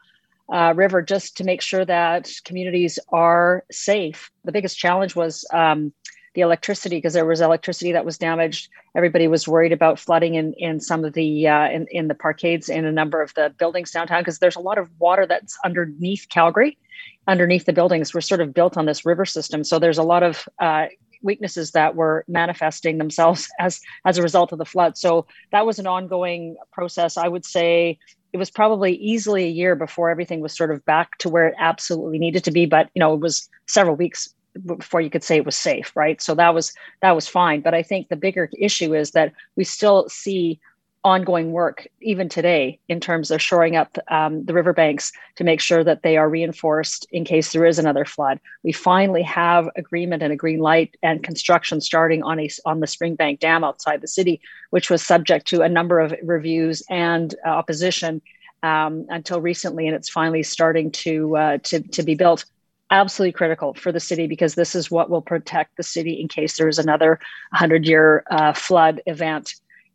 uh, 0.53 0.73
river 0.77 1.03
just 1.03 1.37
to 1.37 1.45
make 1.45 1.61
sure 1.61 1.85
that 1.85 2.31
communities 2.45 2.99
are 3.11 3.65
safe. 3.71 4.31
The 4.45 4.53
biggest 4.53 4.79
challenge 4.79 5.15
was 5.15 5.45
um, 5.53 5.93
the 6.35 6.41
electricity 6.41 6.97
because 6.97 7.15
there 7.15 7.27
was 7.27 7.41
electricity 7.41 7.93
that 7.93 8.05
was 8.05 8.19
damaged. 8.19 8.69
Everybody 8.95 9.29
was 9.29 9.49
worried 9.49 9.73
about 9.73 9.99
flooding 9.99 10.35
in 10.35 10.53
in 10.55 10.81
some 10.81 11.05
of 11.05 11.13
the 11.15 11.49
uh, 11.49 11.69
in 11.69 11.87
in 11.91 12.09
the 12.09 12.15
parkades 12.15 12.69
in 12.69 12.85
a 12.85 12.93
number 12.93 13.23
of 13.23 13.35
the 13.35 13.55
buildings 13.59 13.91
downtown 13.91 14.21
because 14.21 14.39
there's 14.39 14.57
a 14.57 14.61
lot 14.61 14.79
of 14.79 14.91
water 14.99 15.27
that's 15.27 15.59
underneath 15.65 16.27
Calgary, 16.29 16.79
underneath 17.27 17.65
the 17.65 17.73
buildings. 17.73 18.15
We're 18.15 18.21
sort 18.21 18.41
of 18.41 18.55
built 18.55 18.77
on 18.77 18.87
this 18.87 19.05
river 19.05 19.25
system, 19.25 19.65
so 19.65 19.79
there's 19.79 19.99
a 19.99 20.03
lot 20.03 20.23
of 20.23 20.49
uh, 20.59 20.87
weaknesses 21.23 21.73
that 21.73 21.97
were 21.97 22.25
manifesting 22.29 22.99
themselves 22.99 23.49
as 23.59 23.81
as 24.05 24.19
a 24.19 24.23
result 24.23 24.53
of 24.53 24.59
the 24.59 24.65
flood. 24.65 24.97
So 24.97 25.27
that 25.53 25.67
was 25.67 25.79
an 25.79 25.87
ongoing 25.87 26.57
process. 26.73 27.17
I 27.17 27.29
would 27.29 27.45
say 27.45 27.99
it 28.33 28.37
was 28.37 28.51
probably 28.51 28.95
easily 28.97 29.45
a 29.45 29.49
year 29.49 29.75
before 29.75 30.11
everything 30.11 30.41
was 30.41 30.55
sort 30.55 30.71
of 30.71 30.85
back 30.85 31.17
to 31.19 31.29
where 31.29 31.49
it 31.49 31.55
absolutely 31.59 32.19
needed 32.19 32.45
to 32.45 32.51
be. 32.51 32.67
But 32.67 32.91
you 32.95 33.01
know, 33.01 33.15
it 33.15 33.21
was 33.21 33.49
several 33.67 33.97
weeks 33.97 34.35
before 34.67 35.01
you 35.01 35.11
could 35.11 35.25
say 35.25 35.37
it 35.37 35.47
was 35.47 35.57
safe 35.57 35.93
right 35.95 36.21
so 36.21 36.35
that 36.35 36.55
was 36.55 36.73
that 37.03 37.15
was 37.15 37.29
fine 37.29 37.61
but 37.61 37.75
i 37.75 37.83
think 37.83 38.09
the 38.09 38.17
bigger 38.17 38.51
issue 38.59 38.95
is 38.95 39.13
that 39.13 39.33
we 39.57 39.65
still 39.65 40.09
see 40.09 40.61
ongoing 41.05 41.53
work 41.53 41.87
even 42.03 42.29
today 42.29 42.79
in 42.89 43.01
terms 43.01 43.31
of 43.31 43.41
shoring 43.41 43.77
up 43.77 43.97
um, 44.09 44.45
the 44.45 44.53
riverbanks 44.53 45.13
to 45.37 45.45
make 45.45 45.61
sure 45.61 45.85
that 45.85 46.03
they 46.03 46.17
are 46.17 46.29
reinforced 46.29 47.07
in 47.13 47.25
case 47.25 47.53
there 47.53 47.65
is 47.65 47.79
another 47.79 48.05
flood. 48.05 48.41
We 48.65 48.73
finally 48.73 49.23
have 49.23 49.71
agreement 49.77 50.23
and 50.23 50.33
a 50.33 50.37
green 50.37 50.59
light 50.59 50.97
and 51.03 51.23
construction 51.23 51.81
starting 51.81 52.23
on 52.25 52.41
a 52.41 52.49
on 52.67 52.81
the 52.81 52.87
Springbank 52.87 53.39
Dam 53.39 53.63
outside 53.65 54.01
the 54.01 54.09
city, 54.09 54.41
which 54.71 54.91
was 54.91 55.03
subject 55.03 55.47
to 55.49 55.63
a 55.63 55.69
number 55.69 56.01
of 56.01 56.13
reviews 56.23 56.83
and 56.91 57.35
uh, 57.47 57.51
opposition 57.51 58.21
um, 58.65 59.07
until 59.09 59.41
recently, 59.41 59.87
and 59.87 59.95
it's 59.95 60.11
finally 60.11 60.43
starting 60.43 60.91
to 60.91 61.37
uh, 61.37 61.59
to 61.59 61.81
to 61.81 62.03
be 62.03 62.17
built. 62.17 62.45
Absolutely 62.91 63.33
critical 63.33 63.75
for 63.75 63.93
the 63.93 64.01
city 64.01 64.27
because 64.27 64.55
this 64.55 64.75
is 64.75 64.91
what 64.91 65.11
will 65.11 65.21
protect 65.21 65.77
the 65.77 65.83
city 65.83 66.21
in 66.21 66.29
case 66.29 66.57
there 66.57 66.69
is 66.69 66.79
another 66.79 67.21
100 67.51 67.87
year 67.87 68.25
uh, 68.31 68.53
flood 68.53 69.03
event. 69.07 69.55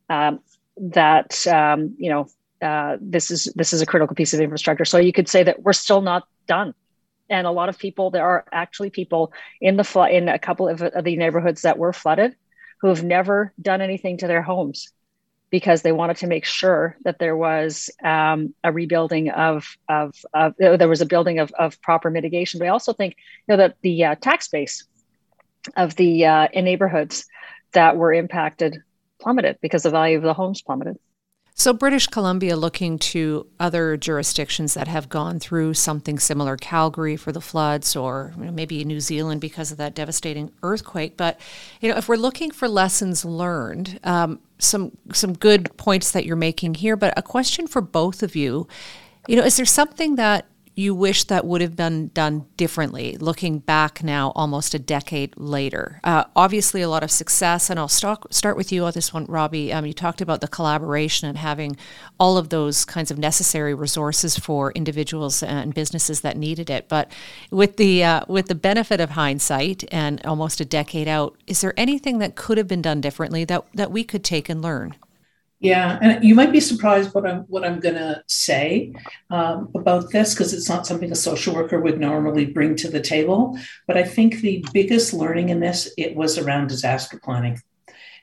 Um, 0.10 0.40
that 0.78 1.46
um, 1.48 1.96
you 1.98 2.10
know 2.10 2.28
uh, 2.62 2.98
this 3.02 3.30
is 3.32 3.46
this 3.56 3.74
is 3.74 3.82
a 3.82 3.86
critical 3.86 4.16
piece 4.16 4.34
of 4.34 4.40
infrastructure. 4.40 4.86
So 4.86 4.98
you 4.98 5.14
could 5.14 5.28
say 5.28 5.44
that 5.44 5.62
we're 5.64 5.74
still 5.74 6.02
not 6.02 6.28
done. 6.48 6.74
And 7.30 7.48
a 7.48 7.52
lot 7.52 7.70
of 7.70 7.78
people, 7.78 8.12
there 8.12 8.26
are 8.26 8.46
actually 8.52 8.90
people 8.90 9.34
in 9.62 9.78
the 9.78 9.84
flood 9.84 10.12
in 10.12 10.30
a 10.30 10.38
couple 10.38 10.68
of, 10.68 10.82
of 10.82 11.04
the 11.04 11.16
neighborhoods 11.16 11.62
that 11.62 11.78
were 11.78 11.94
flooded 11.94 12.36
who 12.82 12.90
have 12.90 13.04
never 13.04 13.54
done 13.62 13.82
anything 13.82 14.18
to 14.18 14.28
their 14.28 14.42
homes 14.42 14.92
because 15.54 15.84
they 15.84 15.92
wanted 15.92 16.18
to 16.18 16.26
make 16.26 16.46
sure 16.46 16.98
that 17.04 17.20
there 17.20 17.38
was 17.38 17.92
um, 18.04 18.56
a 18.64 18.72
rebuilding 18.72 19.30
of, 19.30 19.78
of, 19.88 20.16
of, 20.34 20.56
there 20.58 20.90
was 20.90 21.02
a 21.02 21.06
building 21.06 21.38
of, 21.38 21.52
of 21.52 21.80
proper 21.80 22.10
mitigation. 22.10 22.58
But 22.58 22.66
I 22.66 22.70
also 22.70 22.92
think 22.92 23.16
you 23.48 23.54
know 23.54 23.58
that 23.58 23.76
the 23.84 24.04
uh, 24.04 24.16
tax 24.16 24.48
base 24.48 24.84
of 25.78 25.96
the 25.96 26.26
uh, 26.26 26.48
in 26.54 26.66
neighborhoods 26.66 27.28
that 27.74 27.98
were 27.98 28.12
impacted 28.12 28.82
plummeted 29.22 29.60
because 29.62 29.84
the 29.84 29.92
value 29.92 30.18
of 30.18 30.24
the 30.24 30.34
homes 30.34 30.64
plummeted. 30.64 30.98
So, 31.56 31.72
British 31.72 32.08
Columbia 32.08 32.56
looking 32.56 32.98
to 33.00 33.46
other 33.60 33.96
jurisdictions 33.96 34.74
that 34.74 34.88
have 34.88 35.08
gone 35.08 35.40
through 35.40 35.76
something 35.76 36.18
similar, 36.18 36.58
Calgary 36.58 37.16
for 37.16 37.32
the 37.32 37.42
floods, 37.42 37.96
or 37.96 38.34
you 38.38 38.46
know, 38.46 38.52
maybe 38.52 38.84
New 38.84 39.00
Zealand 39.00 39.40
because 39.40 39.72
of 39.72 39.78
that 39.78 39.94
devastating 39.94 40.52
earthquake. 40.64 41.16
But 41.16 41.40
you 41.80 41.90
know, 41.90 41.98
if 41.98 42.10
we're 42.10 42.16
looking 42.16 42.50
for 42.50 42.68
lessons 42.68 43.24
learned, 43.24 44.00
um, 44.04 44.40
some 44.58 44.98
some 45.14 45.34
good 45.34 45.76
points 45.78 46.12
that 46.12 46.26
you're 46.26 46.36
making 46.36 46.76
here. 46.76 46.96
But 46.96 47.14
a 47.18 47.22
question 47.22 47.68
for 47.68 47.82
both 47.82 48.24
of 48.24 48.36
you, 48.36 48.68
you 49.28 49.36
know, 49.36 49.44
is 49.44 49.56
there 49.56 49.66
something 49.66 50.16
that 50.16 50.48
you 50.76 50.96
wish 50.96 51.26
that 51.26 51.46
would 51.46 51.62
have 51.62 51.76
been 51.76 52.08
done 52.10 52.46
differently 52.58 53.16
looking 53.18 53.60
back 53.60 54.04
now 54.04 54.32
almost 54.36 54.74
a 54.74 54.80
decade 54.80 55.34
later. 55.38 56.00
Uh, 56.04 56.24
obviously 56.36 56.82
a 56.82 56.90
lot 56.90 57.04
of 57.04 57.12
success 57.12 57.70
and 57.70 57.80
i'll 57.80 57.88
start, 57.88 58.34
start 58.34 58.58
with 58.58 58.72
you 58.72 58.84
on 58.86 58.92
this 58.94 59.14
one 59.14 59.26
robbie. 59.26 59.72
Um, 59.72 59.86
you 59.86 59.94
talked 59.94 60.22
about 60.22 60.42
the 60.42 60.48
collaboration 60.48 61.28
and 61.28 61.38
having 61.38 61.78
all 62.20 62.38
of 62.38 62.50
those 62.50 62.86
kinds 62.86 63.12
of 63.12 63.18
necessary 63.18 63.74
resources 63.74 64.38
for 64.38 64.72
individuals 64.72 65.44
and 65.44 65.74
businesses 65.74 66.22
that 66.22 66.38
needed 66.38 66.70
it. 66.70 66.88
But 66.90 67.12
with 67.52 67.78
the 67.78 68.04
uh, 68.04 68.22
with 68.28 68.48
the 68.48 68.56
benefit 68.56 69.00
of 69.00 69.12
hindsight 69.12 69.84
and 69.92 70.24
almost 70.26 70.60
a 70.60 70.66
decade 70.66 71.08
out 71.08 71.38
is 71.48 71.62
there 71.62 71.74
anything 71.78 72.20
that 72.20 72.36
could 72.36 72.58
have 72.58 72.68
been 72.68 72.82
done 72.82 73.02
differently 73.02 73.46
that, 73.46 73.66
that 73.74 73.92
we 73.92 74.04
could 74.04 74.24
take 74.24 74.50
and 74.50 74.62
learn 74.62 74.96
yeah, 75.64 75.98
and 76.02 76.26
you 76.26 76.36
might 76.36 76.52
be 76.52 76.60
surprised 76.60 77.14
what 77.16 77.26
I'm 77.26 77.44
what 77.44 77.64
I'm 77.64 77.80
going 77.80 77.96
to 77.96 78.22
say 78.28 78.94
um, 79.30 79.70
about 79.74 80.12
this 80.12 80.34
because 80.34 80.54
it's 80.54 80.68
not 80.68 80.86
something 80.86 81.10
a 81.10 81.16
social 81.16 81.56
worker 81.56 81.80
would 81.80 82.02
normally 82.02 82.46
bring 82.46 82.76
to 82.76 82.90
the 82.90 83.00
table. 83.00 83.58
But 83.88 83.96
I 83.96 84.04
think 84.04 84.42
the 84.42 84.66
biggest 84.74 85.14
learning 85.14 85.48
in 85.48 85.62
this 85.62 85.90
it 85.98 86.18
was 86.18 86.38
around 86.38 86.68
disaster 86.68 87.18
planning 87.18 87.62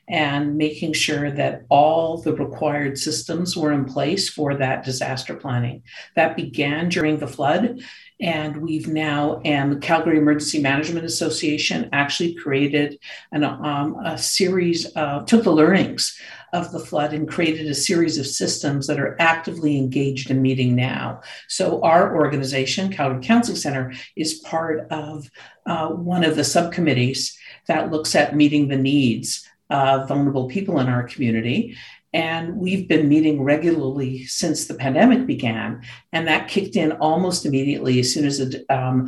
and 0.07 0.55
making 0.55 0.93
sure 0.93 1.31
that 1.31 1.63
all 1.69 2.17
the 2.17 2.33
required 2.33 2.99
systems 2.99 3.57
were 3.57 3.71
in 3.71 3.85
place 3.85 4.29
for 4.29 4.55
that 4.55 4.85
disaster 4.85 5.35
planning. 5.35 5.81
That 6.15 6.35
began 6.35 6.89
during 6.89 7.17
the 7.17 7.27
flood. 7.27 7.81
And 8.19 8.57
we've 8.57 8.87
now, 8.87 9.41
and 9.45 9.71
the 9.71 9.79
Calgary 9.79 10.17
Emergency 10.17 10.61
Management 10.61 11.05
Association 11.05 11.89
actually 11.91 12.35
created 12.35 12.99
an, 13.31 13.43
um, 13.43 13.95
a 14.05 14.15
series, 14.15 14.85
of, 14.95 15.25
took 15.25 15.43
the 15.43 15.51
learnings 15.51 16.19
of 16.53 16.71
the 16.71 16.79
flood 16.79 17.13
and 17.13 17.29
created 17.29 17.67
a 17.67 17.75
series 17.75 18.17
of 18.17 18.27
systems 18.27 18.87
that 18.87 18.99
are 18.99 19.15
actively 19.19 19.77
engaged 19.77 20.29
in 20.29 20.41
meeting 20.41 20.75
now. 20.75 21.21
So, 21.47 21.81
our 21.81 22.15
organization, 22.15 22.91
Calgary 22.91 23.23
Counseling 23.23 23.57
Center, 23.57 23.93
is 24.15 24.35
part 24.35 24.87
of 24.91 25.29
uh, 25.65 25.89
one 25.89 26.23
of 26.23 26.35
the 26.35 26.43
subcommittees 26.43 27.37
that 27.67 27.91
looks 27.91 28.15
at 28.15 28.35
meeting 28.35 28.67
the 28.67 28.77
needs 28.77 29.47
of 29.69 30.07
vulnerable 30.07 30.47
people 30.47 30.79
in 30.79 30.87
our 30.87 31.03
community. 31.03 31.77
And 32.13 32.57
we've 32.57 32.87
been 32.87 33.07
meeting 33.07 33.41
regularly 33.41 34.25
since 34.25 34.65
the 34.65 34.73
pandemic 34.73 35.25
began. 35.25 35.81
And 36.11 36.27
that 36.27 36.49
kicked 36.49 36.75
in 36.75 36.91
almost 36.93 37.45
immediately 37.45 37.99
as 37.99 38.13
soon 38.13 38.25
as, 38.25 38.41
a, 38.41 38.73
um, 38.73 39.07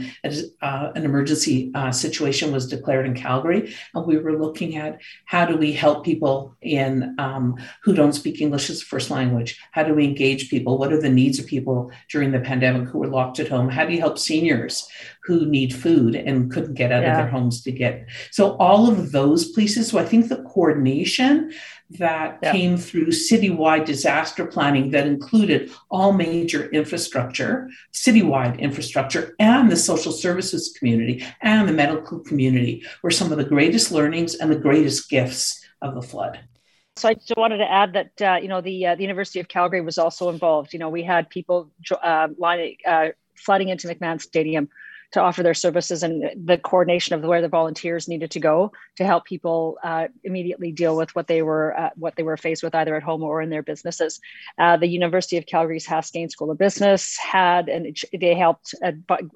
uh, 0.61 0.91
an 0.95 1.03
emergency 1.03 1.71
uh, 1.75 1.91
situation 1.91 2.53
was 2.53 2.67
declared 2.67 3.05
in 3.05 3.13
Calgary. 3.13 3.75
And 3.93 4.05
we 4.05 4.17
were 4.17 4.39
looking 4.39 4.77
at 4.77 5.01
how 5.25 5.45
do 5.45 5.57
we 5.57 5.73
help 5.73 6.05
people 6.05 6.55
in 6.61 7.15
um, 7.19 7.57
who 7.83 7.93
don't 7.93 8.13
speak 8.13 8.39
English 8.39 8.69
as 8.69 8.81
a 8.81 8.85
first 8.85 9.09
language? 9.09 9.59
How 9.71 9.83
do 9.83 9.93
we 9.93 10.05
engage 10.05 10.49
people? 10.49 10.77
What 10.77 10.93
are 10.93 11.01
the 11.01 11.09
needs 11.09 11.39
of 11.39 11.45
people 11.45 11.91
during 12.09 12.31
the 12.31 12.39
pandemic 12.39 12.87
who 12.87 12.99
were 12.99 13.07
locked 13.07 13.39
at 13.39 13.49
home? 13.49 13.67
How 13.67 13.85
do 13.85 13.93
you 13.93 13.99
help 13.99 14.17
seniors 14.17 14.87
who 15.25 15.45
need 15.45 15.73
food 15.73 16.15
and 16.15 16.51
couldn't 16.51 16.73
get 16.73 16.91
out 16.91 17.03
yeah. 17.03 17.11
of 17.11 17.17
their 17.17 17.27
homes 17.27 17.61
to 17.63 17.71
get? 17.71 18.07
So 18.31 18.55
all 18.57 18.89
of 18.89 19.11
those 19.11 19.51
places. 19.51 19.89
So 19.89 19.99
I 19.99 20.05
think 20.05 20.29
the 20.29 20.43
coordination 20.43 21.51
that 21.91 22.39
yeah. 22.41 22.51
came 22.51 22.77
through 22.77 23.07
citywide 23.07 23.85
disaster 23.85 24.45
planning 24.45 24.91
that 24.91 25.05
included 25.07 25.71
all 25.89 26.11
major 26.11 26.69
infrastructure, 26.71 27.69
citywide 27.93 28.59
infrastructure, 28.59 29.35
and 29.39 29.71
the 29.71 29.77
social 29.77 30.11
services 30.11 30.75
community 30.77 31.25
and 31.41 31.67
the 31.67 31.73
medical 31.73 32.19
community 32.19 32.83
were 33.01 33.11
some 33.11 33.31
of 33.31 33.37
the 33.37 33.43
greatest 33.43 33.91
learnings 33.91 34.35
and 34.35 34.51
the 34.51 34.55
greatest 34.55 35.09
gifts 35.09 35.63
of 35.81 35.95
the 35.95 36.01
flood. 36.01 36.39
So 36.95 37.09
I 37.09 37.15
just 37.15 37.35
wanted 37.35 37.57
to 37.57 37.71
add 37.71 37.93
that 37.93 38.21
uh, 38.21 38.39
you 38.41 38.47
know 38.47 38.61
the 38.61 38.87
uh, 38.87 38.95
the 38.95 39.01
University 39.01 39.39
of 39.39 39.47
Calgary 39.47 39.81
was 39.81 39.97
also 39.97 40.29
involved. 40.29 40.73
You 40.73 40.79
know 40.79 40.89
we 40.89 41.03
had 41.03 41.29
people 41.29 41.71
uh, 41.91 42.27
lining, 42.37 42.77
uh, 42.85 43.09
flooding 43.35 43.69
into 43.69 43.87
McMahon 43.87 44.21
Stadium 44.21 44.69
to 45.13 45.21
offer 45.21 45.43
their 45.43 45.53
services 45.53 46.03
and 46.03 46.23
the 46.45 46.57
coordination 46.57 47.15
of 47.15 47.21
where 47.21 47.41
the 47.41 47.47
volunteers 47.47 48.07
needed 48.07 48.31
to 48.31 48.39
go 48.39 48.71
to 48.97 49.05
help 49.05 49.25
people 49.25 49.77
uh, 49.83 50.07
immediately 50.23 50.71
deal 50.71 50.97
with 50.97 51.15
what 51.15 51.27
they 51.27 51.41
were 51.41 51.77
uh, 51.79 51.89
what 51.95 52.15
they 52.15 52.23
were 52.23 52.35
faced 52.35 52.63
with 52.63 52.75
either 52.75 52.95
at 52.95 53.03
home 53.03 53.23
or 53.23 53.41
in 53.41 53.49
their 53.49 53.63
businesses. 53.63 54.19
Uh, 54.57 54.75
the 54.75 54.87
University 54.87 55.37
of 55.37 55.45
Calgary's 55.45 55.87
Haskayne 55.87 56.29
School 56.29 56.51
of 56.51 56.57
Business 56.57 57.15
had 57.17 57.69
and 57.69 57.95
they 58.19 58.35
helped 58.35 58.73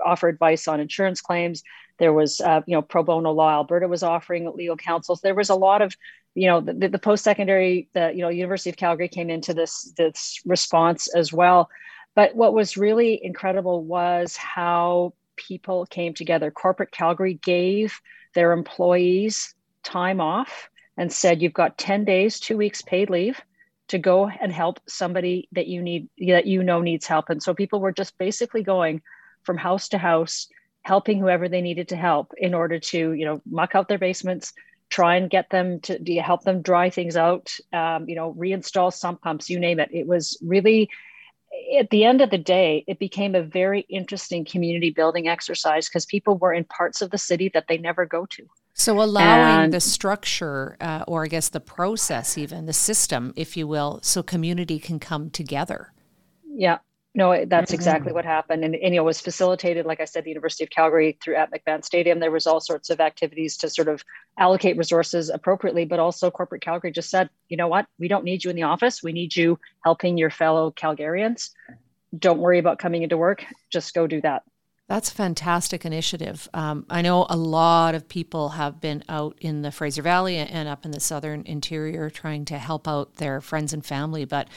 offer 0.04 0.28
advice 0.28 0.68
on 0.68 0.80
insurance 0.80 1.22
claims. 1.22 1.64
There 2.00 2.14
was 2.14 2.42
uh, 2.42 2.62
you 2.66 2.76
know 2.76 2.82
pro 2.82 3.04
bono 3.04 3.32
law. 3.32 3.52
Alberta 3.52 3.88
was 3.88 4.04
offering 4.04 4.52
legal 4.56 4.78
counsels. 4.78 5.22
There 5.22 5.36
was 5.36 5.50
a 5.50 5.56
lot 5.56 5.82
of 5.84 5.96
you 6.34 6.48
know 6.48 6.60
the, 6.60 6.90
the 6.90 7.00
post-secondary 7.00 7.90
the 7.94 8.12
you 8.14 8.22
know 8.22 8.30
university 8.30 8.70
of 8.70 8.78
calgary 8.78 9.08
came 9.08 9.30
into 9.32 9.56
this 9.56 9.92
this 9.98 10.40
response 10.46 11.08
as 11.16 11.34
well 11.34 11.68
but 12.16 12.36
what 12.36 12.54
was 12.54 12.78
really 12.78 13.20
incredible 13.24 13.84
was 13.84 14.36
how 14.38 15.14
people 15.38 15.86
came 15.86 16.14
together. 16.14 16.52
Corporate 16.52 16.92
Calgary 16.92 17.36
gave 17.36 18.00
their 18.34 18.52
employees 18.52 19.56
time 19.84 20.20
off 20.20 20.70
and 20.98 21.12
said, 21.12 21.42
You've 21.42 21.54
got 21.54 21.78
10 21.78 22.06
days, 22.06 22.40
two 22.40 22.58
weeks 22.58 22.82
paid 22.82 23.10
leave 23.10 23.42
to 23.88 23.98
go 23.98 24.28
and 24.28 24.52
help 24.52 24.80
somebody 24.88 25.48
that 25.54 25.68
you 25.68 25.82
need 25.82 26.10
that 26.28 26.46
you 26.46 26.64
know 26.64 26.82
needs 26.82 27.08
help 27.08 27.30
and 27.30 27.42
so 27.42 27.54
people 27.54 27.80
were 27.80 27.92
just 27.92 28.18
basically 28.18 28.64
going 28.64 29.02
from 29.44 29.58
house 29.58 29.90
to 29.90 29.98
house 29.98 30.48
helping 30.82 31.20
whoever 31.20 31.50
they 31.50 31.62
needed 31.62 31.88
to 31.90 31.96
help 31.96 32.34
in 32.38 32.54
order 32.54 32.80
to 32.80 33.14
you 33.14 33.26
know 33.26 33.42
muck 33.50 33.76
out 33.76 33.88
their 33.88 33.98
basements 33.98 34.54
try 34.90 35.16
and 35.16 35.30
get 35.30 35.50
them 35.50 35.80
to 35.82 35.98
help 36.22 36.44
them 36.44 36.62
dry 36.62 36.90
things 36.90 37.18
out 37.18 37.56
um, 37.74 38.08
you 38.08 38.16
know 38.16 38.34
reinstall 38.34 38.94
sump 38.94 39.22
pumps 39.22 39.50
you 39.50 39.60
name 39.60 39.80
it 39.80 39.90
it 39.92 40.08
was 40.08 40.38
really 40.42 40.90
at 41.80 41.90
the 41.90 42.04
end 42.04 42.22
of 42.22 42.30
the 42.30 42.38
day, 42.38 42.84
it 42.88 43.00
became 43.00 43.36
a 43.36 43.42
very 43.42 43.82
interesting 43.90 44.46
community 44.46 44.92
building 44.92 45.28
exercise 45.28 45.88
because 45.88 46.06
people 46.06 46.38
were 46.38 46.54
in 46.54 46.64
parts 46.66 47.02
of 47.02 47.12
the 47.12 47.18
city 47.18 47.50
that 47.54 47.66
they 47.68 47.78
never 47.78 48.06
go 48.06 48.26
to. 48.28 48.48
So, 48.74 49.02
allowing 49.02 49.66
and, 49.66 49.74
the 49.74 49.80
structure, 49.80 50.78
uh, 50.80 51.04
or 51.08 51.24
I 51.24 51.28
guess 51.28 51.50
the 51.50 51.60
process, 51.60 52.38
even 52.38 52.68
the 52.68 52.74
system, 52.74 53.34
if 53.36 53.58
you 53.58 53.68
will, 53.68 54.00
so 54.04 54.22
community 54.22 54.78
can 54.78 55.00
come 55.00 55.32
together. 55.32 55.94
Yeah, 56.46 56.78
no, 57.18 57.46
that's 57.46 57.74
exactly 57.74 58.14
what 58.14 58.26
happened. 58.26 58.64
And, 58.64 58.76
and, 58.76 58.94
you 58.94 59.00
know, 59.00 59.04
was 59.04 59.20
facilitated, 59.20 59.88
like 59.88 60.00
I 60.00 60.06
said, 60.06 60.24
the 60.24 60.30
University 60.30 60.64
of 60.64 60.70
Calgary 60.70 61.18
through 61.20 61.36
at 61.36 61.52
McMahon 61.52 61.84
Stadium. 61.84 62.20
There 62.20 62.30
was 62.30 62.46
all 62.46 62.60
sorts 62.60 62.92
of 62.92 63.00
activities 63.00 63.58
to 63.58 63.72
sort 63.72 63.88
of 63.88 64.04
allocate 64.38 64.78
resources 64.78 65.32
appropriately, 65.32 65.84
but 65.84 66.00
also 66.00 66.30
corporate 66.30 66.62
Calgary 66.62 66.92
just 66.92 67.10
said, 67.10 67.32
you 67.50 67.58
know 67.58 67.68
what, 67.68 67.88
we 67.98 68.08
don't 68.08 68.24
need 68.24 68.44
you 68.44 68.52
in 68.52 68.56
the 68.56 68.62
office. 68.62 69.02
We 69.02 69.14
need 69.14 69.36
you 69.36 69.58
helping 69.84 70.20
your 70.20 70.30
fellow 70.30 70.70
Calgarians. 70.70 71.50
Don't 72.20 72.38
worry 72.38 72.60
about 72.60 72.78
coming 72.78 73.02
into 73.02 73.18
work. 73.18 73.44
Just 73.72 73.96
go 73.96 74.06
do 74.06 74.22
that. 74.22 74.44
That's 74.88 75.10
a 75.10 75.16
fantastic 75.16 75.86
initiative. 75.86 76.48
Um, 76.54 76.86
I 76.88 77.02
know 77.02 77.26
a 77.32 77.36
lot 77.36 77.96
of 77.96 78.08
people 78.08 78.50
have 78.50 78.80
been 78.80 79.04
out 79.10 79.36
in 79.42 79.64
the 79.64 79.72
Fraser 79.72 80.04
Valley 80.04 80.38
and 80.38 80.70
up 80.70 80.86
in 80.86 80.92
the 80.92 81.00
southern 81.00 81.42
interior 81.48 82.12
trying 82.12 82.46
to 82.46 82.60
help 82.60 82.88
out 82.88 83.16
their 83.16 83.42
friends 83.42 83.74
and 83.74 83.84
family, 83.84 84.24
but 84.24 84.48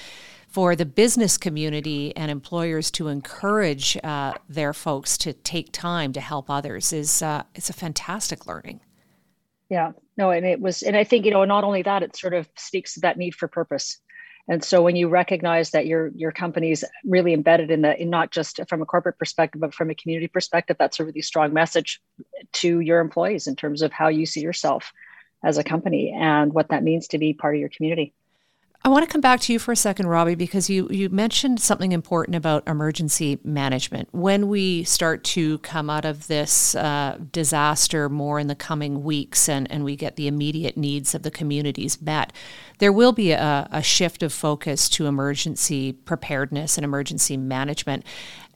for 0.50 0.74
the 0.74 0.84
business 0.84 1.38
community 1.38 2.14
and 2.16 2.30
employers 2.30 2.90
to 2.90 3.06
encourage 3.06 3.96
uh, 4.02 4.34
their 4.48 4.74
folks 4.74 5.16
to 5.16 5.32
take 5.32 5.70
time 5.70 6.12
to 6.12 6.20
help 6.20 6.50
others 6.50 6.92
is 6.92 7.22
uh, 7.22 7.44
it's 7.54 7.70
a 7.70 7.72
fantastic 7.72 8.46
learning. 8.46 8.80
Yeah, 9.68 9.92
no, 10.16 10.30
and 10.30 10.44
it 10.44 10.60
was, 10.60 10.82
and 10.82 10.96
I 10.96 11.04
think 11.04 11.24
you 11.24 11.30
know, 11.30 11.44
not 11.44 11.62
only 11.62 11.82
that, 11.82 12.02
it 12.02 12.16
sort 12.16 12.34
of 12.34 12.48
speaks 12.56 12.94
to 12.94 13.00
that 13.00 13.16
need 13.16 13.36
for 13.36 13.46
purpose. 13.46 13.98
And 14.48 14.64
so 14.64 14.82
when 14.82 14.96
you 14.96 15.08
recognize 15.08 15.70
that 15.70 15.86
your 15.86 16.08
your 16.16 16.32
company's 16.32 16.82
really 17.04 17.32
embedded 17.32 17.70
in 17.70 17.82
the 17.82 18.00
in 18.00 18.10
not 18.10 18.32
just 18.32 18.58
from 18.68 18.82
a 18.82 18.86
corporate 18.86 19.18
perspective, 19.18 19.60
but 19.60 19.72
from 19.72 19.90
a 19.90 19.94
community 19.94 20.26
perspective, 20.26 20.76
that's 20.76 20.98
a 20.98 21.04
really 21.04 21.22
strong 21.22 21.52
message 21.52 22.00
to 22.54 22.80
your 22.80 22.98
employees 22.98 23.46
in 23.46 23.54
terms 23.54 23.82
of 23.82 23.92
how 23.92 24.08
you 24.08 24.26
see 24.26 24.40
yourself 24.40 24.92
as 25.44 25.56
a 25.56 25.62
company 25.62 26.12
and 26.18 26.52
what 26.52 26.70
that 26.70 26.82
means 26.82 27.06
to 27.08 27.18
be 27.18 27.32
part 27.32 27.54
of 27.54 27.60
your 27.60 27.68
community. 27.68 28.12
I 28.82 28.88
want 28.88 29.04
to 29.04 29.12
come 29.12 29.20
back 29.20 29.40
to 29.40 29.52
you 29.52 29.58
for 29.58 29.72
a 29.72 29.76
second, 29.76 30.06
Robbie, 30.06 30.36
because 30.36 30.70
you, 30.70 30.88
you 30.90 31.10
mentioned 31.10 31.60
something 31.60 31.92
important 31.92 32.34
about 32.34 32.66
emergency 32.66 33.38
management. 33.44 34.08
When 34.12 34.48
we 34.48 34.84
start 34.84 35.22
to 35.24 35.58
come 35.58 35.90
out 35.90 36.06
of 36.06 36.28
this 36.28 36.74
uh, 36.74 37.18
disaster 37.30 38.08
more 38.08 38.38
in 38.38 38.46
the 38.46 38.54
coming 38.54 39.04
weeks 39.04 39.50
and, 39.50 39.70
and 39.70 39.84
we 39.84 39.96
get 39.96 40.16
the 40.16 40.26
immediate 40.26 40.78
needs 40.78 41.14
of 41.14 41.24
the 41.24 41.30
communities 41.30 42.00
met, 42.00 42.32
there 42.78 42.90
will 42.92 43.12
be 43.12 43.32
a, 43.32 43.68
a 43.70 43.82
shift 43.82 44.22
of 44.22 44.32
focus 44.32 44.88
to 44.88 45.04
emergency 45.04 45.92
preparedness 45.92 46.78
and 46.78 46.84
emergency 46.84 47.36
management. 47.36 48.02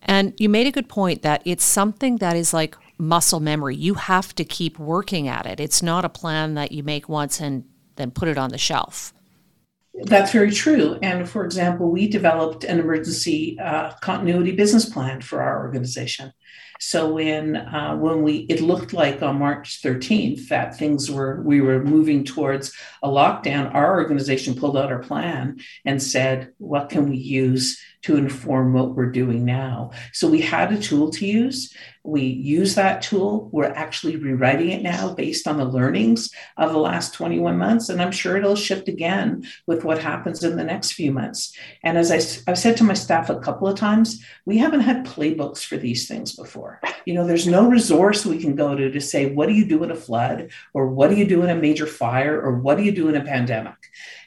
And 0.00 0.32
you 0.38 0.48
made 0.48 0.66
a 0.66 0.72
good 0.72 0.88
point 0.88 1.20
that 1.20 1.42
it's 1.44 1.64
something 1.64 2.16
that 2.16 2.34
is 2.34 2.54
like 2.54 2.78
muscle 2.96 3.40
memory. 3.40 3.76
You 3.76 3.94
have 3.94 4.34
to 4.36 4.44
keep 4.44 4.78
working 4.78 5.28
at 5.28 5.44
it. 5.44 5.60
It's 5.60 5.82
not 5.82 6.06
a 6.06 6.08
plan 6.08 6.54
that 6.54 6.72
you 6.72 6.82
make 6.82 7.10
once 7.10 7.42
and 7.42 7.64
then 7.96 8.10
put 8.10 8.28
it 8.28 8.38
on 8.38 8.48
the 8.48 8.58
shelf. 8.58 9.13
That's 10.02 10.32
very 10.32 10.50
true. 10.50 10.98
And 11.02 11.28
for 11.28 11.44
example, 11.44 11.90
we 11.90 12.08
developed 12.08 12.64
an 12.64 12.80
emergency 12.80 13.58
uh, 13.60 13.92
continuity 14.00 14.52
business 14.52 14.86
plan 14.86 15.20
for 15.20 15.40
our 15.40 15.60
organization. 15.64 16.32
So 16.80 17.14
when 17.14 17.56
uh, 17.56 17.96
when 17.96 18.22
we 18.22 18.38
it 18.50 18.60
looked 18.60 18.92
like 18.92 19.22
on 19.22 19.38
March 19.38 19.80
13th 19.80 20.48
that 20.48 20.76
things 20.76 21.08
were 21.10 21.40
we 21.42 21.60
were 21.60 21.82
moving 21.82 22.24
towards 22.24 22.72
a 23.02 23.08
lockdown, 23.08 23.72
our 23.72 24.00
organization 24.00 24.54
pulled 24.54 24.76
out 24.76 24.90
our 24.90 24.98
plan 24.98 25.60
and 25.84 26.02
said, 26.02 26.52
"What 26.58 26.90
can 26.90 27.08
we 27.08 27.16
use 27.16 27.80
to 28.02 28.16
inform 28.16 28.72
what 28.72 28.96
we're 28.96 29.12
doing 29.12 29.44
now?" 29.44 29.92
So 30.12 30.28
we 30.28 30.40
had 30.40 30.72
a 30.72 30.80
tool 30.80 31.10
to 31.10 31.24
use. 31.24 31.72
We 32.04 32.22
use 32.22 32.74
that 32.74 33.00
tool. 33.00 33.48
We're 33.50 33.64
actually 33.64 34.16
rewriting 34.16 34.70
it 34.70 34.82
now 34.82 35.14
based 35.14 35.48
on 35.48 35.56
the 35.56 35.64
learnings 35.64 36.30
of 36.58 36.70
the 36.70 36.78
last 36.78 37.14
21 37.14 37.56
months. 37.56 37.88
And 37.88 38.02
I'm 38.02 38.12
sure 38.12 38.36
it'll 38.36 38.56
shift 38.56 38.88
again 38.88 39.46
with 39.66 39.84
what 39.84 39.98
happens 39.98 40.44
in 40.44 40.56
the 40.56 40.64
next 40.64 40.92
few 40.92 41.10
months. 41.12 41.56
And 41.82 41.96
as 41.96 42.10
I, 42.10 42.50
I've 42.50 42.58
said 42.58 42.76
to 42.76 42.84
my 42.84 42.92
staff 42.92 43.30
a 43.30 43.40
couple 43.40 43.66
of 43.66 43.78
times, 43.78 44.22
we 44.44 44.58
haven't 44.58 44.80
had 44.80 45.06
playbooks 45.06 45.64
for 45.64 45.78
these 45.78 46.06
things 46.06 46.36
before. 46.36 46.78
You 47.06 47.14
know, 47.14 47.26
there's 47.26 47.46
no 47.46 47.70
resource 47.70 48.26
we 48.26 48.38
can 48.38 48.54
go 48.54 48.74
to 48.74 48.90
to 48.90 49.00
say, 49.00 49.32
what 49.32 49.48
do 49.48 49.54
you 49.54 49.64
do 49.64 49.82
in 49.82 49.90
a 49.90 49.96
flood? 49.96 50.50
Or 50.74 50.88
what 50.88 51.08
do 51.08 51.16
you 51.16 51.26
do 51.26 51.42
in 51.42 51.48
a 51.48 51.54
major 51.54 51.86
fire? 51.86 52.38
Or 52.38 52.58
what 52.58 52.76
do 52.76 52.84
you 52.84 52.92
do 52.92 53.08
in 53.08 53.16
a 53.16 53.24
pandemic? 53.24 53.76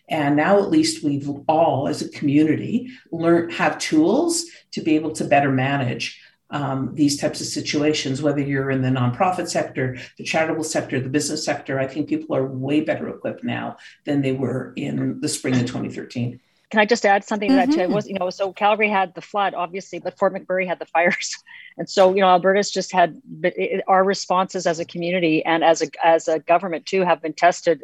And 0.10 0.36
now 0.36 0.60
at 0.60 0.70
least 0.70 1.04
we've 1.04 1.30
all, 1.48 1.88
as 1.88 2.02
a 2.02 2.10
community, 2.10 2.90
learned 3.12 3.54
have 3.54 3.78
tools 3.78 4.46
to 4.72 4.82
be 4.82 4.96
able 4.96 5.12
to 5.12 5.26
better 5.26 5.52
manage 5.52 6.20
um, 6.50 6.92
these 6.94 7.18
types 7.18 7.42
of 7.42 7.48
situations, 7.48 8.22
whether 8.22 8.42
you're 8.42 8.72
in 8.72 8.82
the 8.82 8.90
nonprofit 8.90 9.50
sector, 9.50 9.98
the 10.18 10.24
charitable 10.24 10.64
sector, 10.64 11.00
the 11.00 11.10
business 11.10 11.44
sector. 11.44 11.80
I 11.80 11.88
think 11.88 12.08
people 12.08 12.36
are 12.36 12.46
way 12.46 12.82
better 12.82 13.10
equipped 13.10 13.44
now 13.44 13.78
than 14.06 14.22
they 14.22 14.32
were 14.32 14.74
in 14.76 15.20
the 15.20 15.30
spring 15.30 15.56
of 15.56 15.62
2013. 15.62 16.40
Can 16.70 16.82
I 16.82 16.86
just 16.86 17.06
add 17.06 17.24
something 17.24 17.50
to 17.50 17.56
that 17.56 17.72
too? 17.72 17.80
It 17.80 17.84
mm-hmm. 17.86 17.94
was, 17.94 18.08
you 18.08 18.16
know, 18.16 18.30
so 18.30 18.52
Calgary 18.52 18.90
had 18.90 19.16
the 19.16 19.22
flood, 19.22 19.54
obviously, 19.54 20.00
but 20.00 20.18
Fort 20.18 20.34
McMurray 20.34 20.68
had 20.68 20.80
the 20.80 20.86
fires. 20.86 21.36
And 21.80 21.88
so, 21.88 22.16
you 22.16 22.22
know, 22.22 22.28
Alberta's 22.28 22.72
just 22.72 22.92
had 22.92 23.22
it, 23.44 23.84
our 23.88 24.04
responses 24.04 24.66
as 24.66 24.80
a 24.80 24.86
community 24.86 25.46
and 25.46 25.64
as 25.64 25.84
a 25.84 25.88
as 26.04 26.28
a 26.28 26.40
government 26.40 26.88
too 26.88 27.04
have 27.04 27.22
been 27.22 27.34
tested 27.34 27.84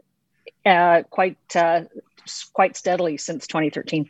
uh, 0.65 1.03
quite 1.11 1.37
uh, 1.55 1.81
quite 2.53 2.75
steadily 2.75 3.17
since 3.17 3.45
2013. 3.45 4.09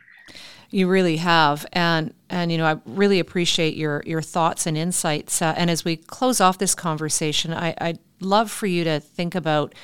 You 0.70 0.88
really 0.88 1.18
have, 1.18 1.66
and 1.72 2.12
and 2.28 2.50
you 2.50 2.58
know 2.58 2.66
I 2.66 2.76
really 2.86 3.20
appreciate 3.20 3.76
your 3.76 4.02
your 4.06 4.22
thoughts 4.22 4.66
and 4.66 4.76
insights. 4.76 5.40
Uh, 5.40 5.54
and 5.56 5.70
as 5.70 5.84
we 5.84 5.96
close 5.96 6.40
off 6.40 6.58
this 6.58 6.74
conversation, 6.74 7.52
I, 7.54 7.74
I'd 7.80 7.98
love 8.20 8.50
for 8.50 8.66
you 8.66 8.84
to 8.84 9.00
think 9.00 9.34
about 9.34 9.74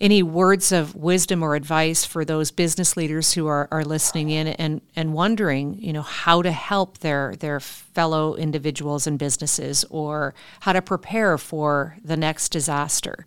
any 0.00 0.22
words 0.22 0.72
of 0.72 0.94
wisdom 0.94 1.42
or 1.42 1.54
advice 1.54 2.04
for 2.04 2.24
those 2.24 2.50
business 2.50 2.96
leaders 2.96 3.32
who 3.32 3.46
are, 3.46 3.68
are 3.70 3.84
listening 3.84 4.28
in 4.28 4.48
and, 4.48 4.80
and 4.96 5.14
wondering, 5.14 5.80
you 5.80 5.92
know, 5.92 6.02
how 6.02 6.42
to 6.42 6.50
help 6.50 6.98
their 6.98 7.34
their 7.36 7.60
fellow 7.60 8.34
individuals 8.34 9.06
and 9.06 9.18
businesses 9.18 9.84
or 9.90 10.34
how 10.60 10.72
to 10.72 10.82
prepare 10.82 11.38
for 11.38 11.96
the 12.04 12.16
next 12.16 12.50
disaster. 12.50 13.24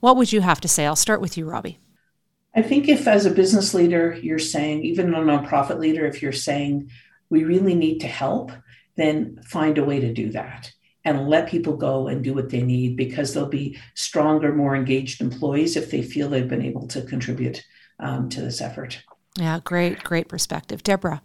What 0.00 0.16
would 0.16 0.32
you 0.32 0.40
have 0.40 0.60
to 0.62 0.68
say? 0.68 0.86
I'll 0.86 0.96
start 0.96 1.20
with 1.20 1.36
you, 1.36 1.48
Robbie. 1.48 1.78
I 2.56 2.62
think 2.62 2.88
if, 2.88 3.06
as 3.06 3.26
a 3.26 3.30
business 3.30 3.74
leader, 3.74 4.18
you're 4.22 4.38
saying, 4.38 4.82
even 4.82 5.12
a 5.12 5.18
nonprofit 5.18 5.78
leader, 5.78 6.06
if 6.06 6.22
you're 6.22 6.32
saying 6.32 6.90
we 7.28 7.44
really 7.44 7.74
need 7.74 7.98
to 7.98 8.08
help, 8.08 8.50
then 8.96 9.38
find 9.44 9.76
a 9.76 9.84
way 9.84 10.00
to 10.00 10.12
do 10.12 10.30
that 10.32 10.72
and 11.04 11.28
let 11.28 11.48
people 11.48 11.76
go 11.76 12.08
and 12.08 12.24
do 12.24 12.32
what 12.32 12.48
they 12.48 12.62
need 12.62 12.96
because 12.96 13.34
they'll 13.34 13.46
be 13.46 13.78
stronger, 13.94 14.54
more 14.54 14.74
engaged 14.74 15.20
employees 15.20 15.76
if 15.76 15.90
they 15.90 16.02
feel 16.02 16.30
they've 16.30 16.48
been 16.48 16.64
able 16.64 16.88
to 16.88 17.02
contribute 17.02 17.62
um, 18.00 18.28
to 18.30 18.40
this 18.40 18.62
effort. 18.62 19.02
Yeah, 19.38 19.60
great, 19.62 20.02
great 20.02 20.28
perspective. 20.28 20.82
Deborah. 20.82 21.20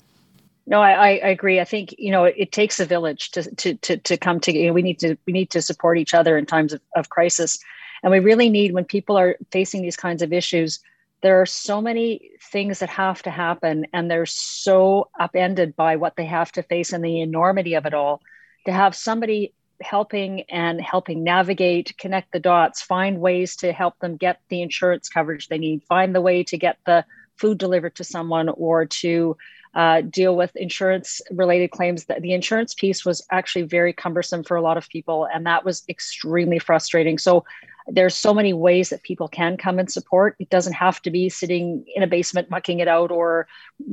No, 0.67 0.81
I, 0.81 1.15
I 1.15 1.29
agree. 1.29 1.59
I 1.59 1.65
think 1.65 1.95
you 1.97 2.11
know 2.11 2.25
it, 2.25 2.35
it 2.37 2.51
takes 2.51 2.79
a 2.79 2.85
village 2.85 3.31
to 3.31 3.55
to 3.55 3.73
to, 3.75 3.97
to 3.97 4.17
come 4.17 4.39
together. 4.39 4.71
We 4.71 4.83
need 4.83 4.99
to 4.99 5.17
we 5.25 5.33
need 5.33 5.49
to 5.51 5.61
support 5.61 5.97
each 5.97 6.13
other 6.13 6.37
in 6.37 6.45
times 6.45 6.73
of, 6.73 6.81
of 6.95 7.09
crisis, 7.09 7.57
and 8.03 8.11
we 8.11 8.19
really 8.19 8.49
need 8.49 8.73
when 8.73 8.85
people 8.85 9.17
are 9.17 9.37
facing 9.51 9.81
these 9.81 9.97
kinds 9.97 10.21
of 10.21 10.31
issues 10.31 10.79
there 11.21 11.41
are 11.41 11.45
so 11.45 11.81
many 11.81 12.31
things 12.41 12.79
that 12.79 12.89
have 12.89 13.21
to 13.23 13.29
happen 13.29 13.85
and 13.93 14.09
they're 14.09 14.25
so 14.25 15.09
upended 15.19 15.75
by 15.75 15.95
what 15.95 16.15
they 16.15 16.25
have 16.25 16.51
to 16.51 16.63
face 16.63 16.93
and 16.93 17.03
the 17.03 17.21
enormity 17.21 17.75
of 17.75 17.85
it 17.85 17.93
all 17.93 18.21
to 18.65 18.71
have 18.71 18.95
somebody 18.95 19.53
helping 19.81 20.41
and 20.49 20.79
helping 20.79 21.23
navigate 21.23 21.97
connect 21.97 22.31
the 22.31 22.39
dots 22.39 22.81
find 22.81 23.19
ways 23.19 23.55
to 23.55 23.71
help 23.71 23.97
them 23.99 24.15
get 24.15 24.39
the 24.49 24.61
insurance 24.61 25.09
coverage 25.09 25.47
they 25.47 25.57
need 25.57 25.81
find 25.83 26.13
the 26.13 26.21
way 26.21 26.43
to 26.43 26.57
get 26.57 26.77
the 26.85 27.03
food 27.37 27.57
delivered 27.57 27.95
to 27.95 28.03
someone 28.03 28.49
or 28.49 28.85
to 28.85 29.35
uh, 29.73 30.01
deal 30.01 30.35
with 30.35 30.55
insurance 30.55 31.21
related 31.31 31.71
claims. 31.71 32.05
That 32.05 32.21
the 32.21 32.33
insurance 32.33 32.73
piece 32.73 33.05
was 33.05 33.25
actually 33.31 33.63
very 33.63 33.93
cumbersome 33.93 34.43
for 34.43 34.57
a 34.57 34.61
lot 34.61 34.77
of 34.77 34.87
people 34.89 35.27
and 35.33 35.45
that 35.45 35.65
was 35.65 35.83
extremely 35.89 36.59
frustrating. 36.59 37.17
So 37.17 37.45
there's 37.87 38.15
so 38.15 38.33
many 38.33 38.53
ways 38.53 38.89
that 38.89 39.03
people 39.03 39.27
can 39.27 39.57
come 39.57 39.79
and 39.79 39.91
support. 39.91 40.35
It 40.39 40.49
doesn't 40.49 40.73
have 40.73 41.01
to 41.03 41.11
be 41.11 41.29
sitting 41.29 41.85
in 41.95 42.03
a 42.03 42.07
basement 42.07 42.49
mucking 42.49 42.79
it 42.79 42.87
out 42.87 43.11
or 43.11 43.47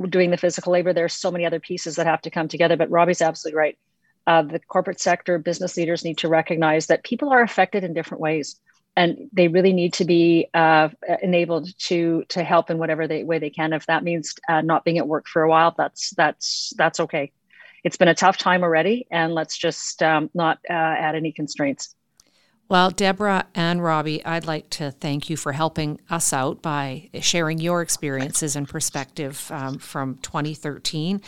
doing 0.09 0.31
the 0.31 0.37
physical 0.37 0.73
labor. 0.73 0.93
There's 0.93 1.13
so 1.13 1.31
many 1.31 1.45
other 1.45 1.59
pieces 1.59 1.95
that 1.95 2.05
have 2.05 2.21
to 2.21 2.29
come 2.29 2.47
together. 2.47 2.77
But 2.77 2.91
Robbie's 2.91 3.21
absolutely 3.21 3.57
right. 3.57 3.77
Uh, 4.27 4.43
the 4.43 4.59
corporate 4.59 4.99
sector, 4.99 5.39
business 5.39 5.75
leaders 5.75 6.05
need 6.05 6.19
to 6.19 6.27
recognize 6.27 6.87
that 6.87 7.03
people 7.03 7.29
are 7.29 7.41
affected 7.41 7.83
in 7.83 7.93
different 7.93 8.21
ways, 8.21 8.59
and 8.95 9.29
they 9.33 9.47
really 9.47 9.73
need 9.73 9.93
to 9.93 10.05
be 10.05 10.47
uh, 10.53 10.89
enabled 11.23 11.69
to 11.79 12.23
to 12.29 12.43
help 12.43 12.69
in 12.69 12.77
whatever 12.77 13.07
they, 13.07 13.23
way 13.23 13.39
they 13.39 13.49
can. 13.49 13.73
If 13.73 13.87
that 13.87 14.03
means 14.03 14.35
uh, 14.47 14.61
not 14.61 14.85
being 14.85 14.99
at 14.99 15.07
work 15.07 15.27
for 15.27 15.41
a 15.41 15.49
while, 15.49 15.73
that's 15.75 16.11
that's 16.11 16.73
that's 16.77 16.99
okay. 16.99 17.31
It's 17.83 17.97
been 17.97 18.07
a 18.07 18.13
tough 18.13 18.37
time 18.37 18.61
already, 18.61 19.07
and 19.09 19.33
let's 19.33 19.57
just 19.57 20.03
um, 20.03 20.29
not 20.33 20.59
uh, 20.69 20.73
add 20.73 21.15
any 21.15 21.31
constraints. 21.31 21.95
Well, 22.69 22.91
Deborah 22.91 23.47
and 23.55 23.83
Robbie, 23.83 24.23
I'd 24.23 24.45
like 24.45 24.69
to 24.71 24.91
thank 24.91 25.27
you 25.27 25.35
for 25.37 25.53
helping 25.53 25.99
us 26.07 26.31
out 26.31 26.61
by 26.61 27.09
sharing 27.19 27.57
your 27.57 27.81
experiences 27.81 28.55
and 28.55 28.69
perspective 28.69 29.49
um, 29.51 29.79
from 29.79 30.19
2013. 30.19 31.19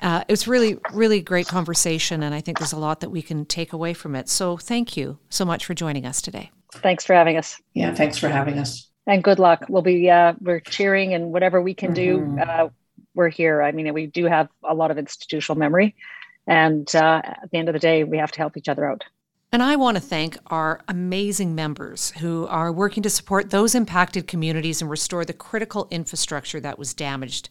Uh, 0.00 0.24
it 0.28 0.30
was 0.30 0.46
really, 0.46 0.78
really 0.92 1.22
great 1.22 1.48
conversation, 1.48 2.22
and 2.22 2.34
I 2.34 2.42
think 2.42 2.58
there's 2.58 2.74
a 2.74 2.78
lot 2.78 3.00
that 3.00 3.08
we 3.08 3.22
can 3.22 3.46
take 3.46 3.72
away 3.72 3.94
from 3.94 4.14
it. 4.14 4.28
So, 4.28 4.58
thank 4.58 4.94
you 4.94 5.18
so 5.30 5.46
much 5.46 5.64
for 5.64 5.72
joining 5.72 6.04
us 6.04 6.20
today. 6.20 6.50
Thanks 6.74 7.02
for 7.06 7.14
having 7.14 7.38
us. 7.38 7.58
Yeah, 7.72 7.94
thanks 7.94 8.18
for 8.18 8.28
having 8.28 8.58
us. 8.58 8.90
And 9.06 9.24
good 9.24 9.38
luck. 9.38 9.64
We'll 9.70 9.80
be 9.80 10.10
uh, 10.10 10.34
we're 10.40 10.60
cheering, 10.60 11.14
and 11.14 11.32
whatever 11.32 11.62
we 11.62 11.72
can 11.72 11.94
mm-hmm. 11.94 12.36
do, 12.36 12.42
uh, 12.42 12.68
we're 13.14 13.30
here. 13.30 13.62
I 13.62 13.72
mean, 13.72 13.90
we 13.94 14.06
do 14.06 14.26
have 14.26 14.50
a 14.62 14.74
lot 14.74 14.90
of 14.90 14.98
institutional 14.98 15.58
memory, 15.58 15.94
and 16.46 16.94
uh, 16.94 17.22
at 17.24 17.48
the 17.50 17.56
end 17.56 17.70
of 17.70 17.72
the 17.72 17.78
day, 17.78 18.04
we 18.04 18.18
have 18.18 18.32
to 18.32 18.38
help 18.38 18.58
each 18.58 18.68
other 18.68 18.84
out. 18.84 19.02
And 19.54 19.62
I 19.62 19.76
want 19.76 19.96
to 19.96 20.00
thank 20.00 20.36
our 20.48 20.80
amazing 20.88 21.54
members 21.54 22.10
who 22.18 22.44
are 22.48 22.72
working 22.72 23.04
to 23.04 23.08
support 23.08 23.50
those 23.50 23.76
impacted 23.76 24.26
communities 24.26 24.82
and 24.82 24.90
restore 24.90 25.24
the 25.24 25.32
critical 25.32 25.86
infrastructure 25.92 26.58
that 26.58 26.76
was 26.76 26.92
damaged. 26.92 27.48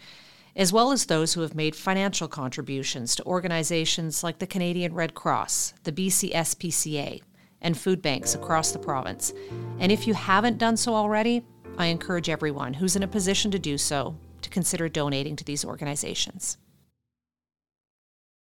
as 0.53 0.73
well 0.73 0.91
as 0.91 1.05
those 1.05 1.33
who 1.33 1.39
have 1.39 1.55
made 1.55 1.77
financial 1.77 2.27
contributions 2.27 3.15
to 3.15 3.23
organizations 3.23 4.21
like 4.21 4.39
the 4.39 4.45
Canadian 4.45 4.93
Red 4.93 5.13
Cross, 5.13 5.75
the 5.83 5.93
BC 5.93 6.33
SPCA, 6.33 7.21
and 7.61 7.77
food 7.77 8.01
banks 8.01 8.35
across 8.35 8.73
the 8.73 8.79
province. 8.79 9.31
And 9.79 9.89
if 9.89 10.05
you 10.05 10.13
haven't 10.13 10.57
done 10.57 10.75
so 10.75 10.93
already, 10.93 11.45
I 11.77 11.85
encourage 11.85 12.27
everyone 12.27 12.73
who's 12.73 12.97
in 12.97 13.03
a 13.03 13.07
position 13.07 13.49
to 13.51 13.59
do 13.59 13.77
so 13.77 14.17
to 14.41 14.49
consider 14.49 14.89
donating 14.89 15.37
to 15.37 15.45
these 15.45 15.63
organizations. 15.63 16.57